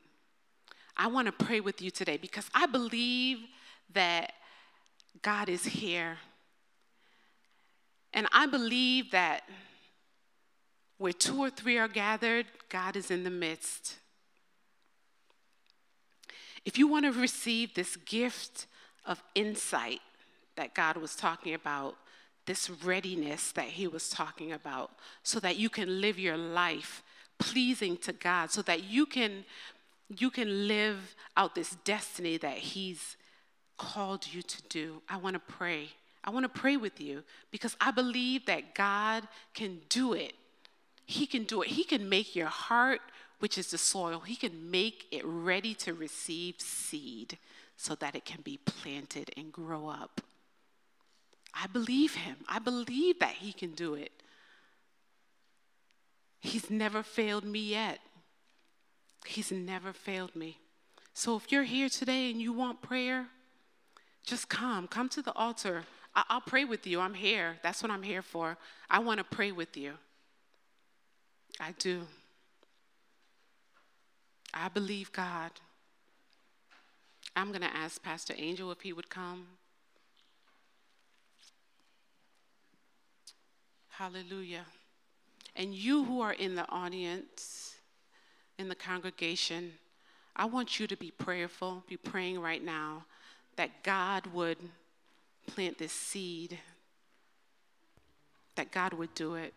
i 0.97 1.07
want 1.07 1.25
to 1.25 1.45
pray 1.45 1.59
with 1.59 1.81
you 1.81 1.89
today 1.89 2.17
because 2.17 2.49
i 2.53 2.65
believe 2.65 3.39
that 3.93 4.33
god 5.21 5.47
is 5.47 5.63
here 5.63 6.17
and 8.13 8.27
I 8.31 8.45
believe 8.45 9.11
that 9.11 9.43
where 10.97 11.13
two 11.13 11.39
or 11.39 11.49
three 11.49 11.77
are 11.77 11.87
gathered, 11.87 12.45
God 12.69 12.95
is 12.95 13.09
in 13.09 13.23
the 13.23 13.29
midst. 13.29 13.95
If 16.63 16.77
you 16.77 16.87
want 16.87 17.05
to 17.05 17.11
receive 17.11 17.73
this 17.73 17.95
gift 17.95 18.67
of 19.05 19.23
insight 19.33 20.01
that 20.57 20.75
God 20.75 20.97
was 20.97 21.15
talking 21.15 21.53
about, 21.53 21.95
this 22.45 22.69
readiness 22.69 23.51
that 23.53 23.65
He 23.65 23.87
was 23.87 24.09
talking 24.09 24.51
about, 24.51 24.91
so 25.23 25.39
that 25.39 25.57
you 25.57 25.69
can 25.69 26.01
live 26.01 26.19
your 26.19 26.37
life 26.37 27.01
pleasing 27.39 27.97
to 27.97 28.13
God, 28.13 28.51
so 28.51 28.61
that 28.63 28.83
you 28.83 29.05
can, 29.05 29.45
you 30.19 30.29
can 30.29 30.67
live 30.67 31.15
out 31.35 31.55
this 31.55 31.77
destiny 31.83 32.37
that 32.37 32.57
He's 32.57 33.17
called 33.77 34.27
you 34.31 34.43
to 34.43 34.61
do, 34.69 35.01
I 35.09 35.17
want 35.17 35.33
to 35.33 35.39
pray 35.39 35.89
I 36.23 36.29
want 36.29 36.43
to 36.43 36.59
pray 36.59 36.77
with 36.77 37.01
you 37.01 37.23
because 37.51 37.75
I 37.81 37.91
believe 37.91 38.45
that 38.45 38.75
God 38.75 39.27
can 39.53 39.79
do 39.89 40.13
it. 40.13 40.33
He 41.05 41.25
can 41.25 41.43
do 41.43 41.61
it. 41.61 41.69
He 41.69 41.83
can 41.83 42.07
make 42.07 42.35
your 42.35 42.47
heart, 42.47 43.01
which 43.39 43.57
is 43.57 43.71
the 43.71 43.77
soil, 43.77 44.19
He 44.19 44.35
can 44.35 44.69
make 44.69 45.07
it 45.11 45.25
ready 45.25 45.73
to 45.75 45.93
receive 45.93 46.55
seed 46.59 47.37
so 47.75 47.95
that 47.95 48.15
it 48.15 48.25
can 48.25 48.41
be 48.41 48.57
planted 48.57 49.31
and 49.35 49.51
grow 49.51 49.87
up. 49.87 50.21
I 51.53 51.67
believe 51.67 52.15
Him. 52.15 52.37
I 52.47 52.59
believe 52.59 53.19
that 53.19 53.33
He 53.33 53.51
can 53.51 53.71
do 53.71 53.95
it. 53.95 54.11
He's 56.39 56.69
never 56.69 57.03
failed 57.03 57.43
me 57.43 57.59
yet. 57.59 57.99
He's 59.25 59.51
never 59.51 59.93
failed 59.93 60.35
me. 60.35 60.57
So 61.13 61.35
if 61.35 61.51
you're 61.51 61.63
here 61.63 61.89
today 61.89 62.31
and 62.31 62.41
you 62.41 62.53
want 62.53 62.81
prayer, 62.81 63.27
just 64.23 64.49
come. 64.49 64.87
Come 64.87 65.09
to 65.09 65.21
the 65.21 65.33
altar. 65.33 65.83
I'll 66.13 66.41
pray 66.41 66.65
with 66.65 66.85
you. 66.85 66.99
I'm 66.99 67.13
here. 67.13 67.57
That's 67.63 67.81
what 67.81 67.91
I'm 67.91 68.03
here 68.03 68.21
for. 68.21 68.57
I 68.89 68.99
want 68.99 69.19
to 69.19 69.23
pray 69.23 69.51
with 69.51 69.77
you. 69.77 69.93
I 71.59 71.73
do. 71.79 72.01
I 74.53 74.67
believe 74.67 75.11
God. 75.13 75.51
I'm 77.35 77.49
going 77.49 77.61
to 77.61 77.75
ask 77.75 78.03
Pastor 78.03 78.33
Angel 78.37 78.71
if 78.71 78.81
he 78.81 78.91
would 78.91 79.09
come. 79.09 79.47
Hallelujah. 83.87 84.65
And 85.55 85.73
you 85.73 86.03
who 86.03 86.21
are 86.21 86.33
in 86.33 86.55
the 86.55 86.67
audience, 86.69 87.75
in 88.57 88.67
the 88.67 88.75
congregation, 88.75 89.73
I 90.35 90.45
want 90.45 90.79
you 90.79 90.87
to 90.87 90.97
be 90.97 91.11
prayerful, 91.11 91.83
be 91.87 91.97
praying 91.97 92.39
right 92.39 92.63
now 92.63 93.05
that 93.55 93.83
God 93.83 94.27
would 94.27 94.57
plant 95.47 95.77
this 95.77 95.91
seed 95.91 96.59
that 98.55 98.71
God 98.71 98.93
would 98.93 99.13
do 99.15 99.35
it. 99.35 99.53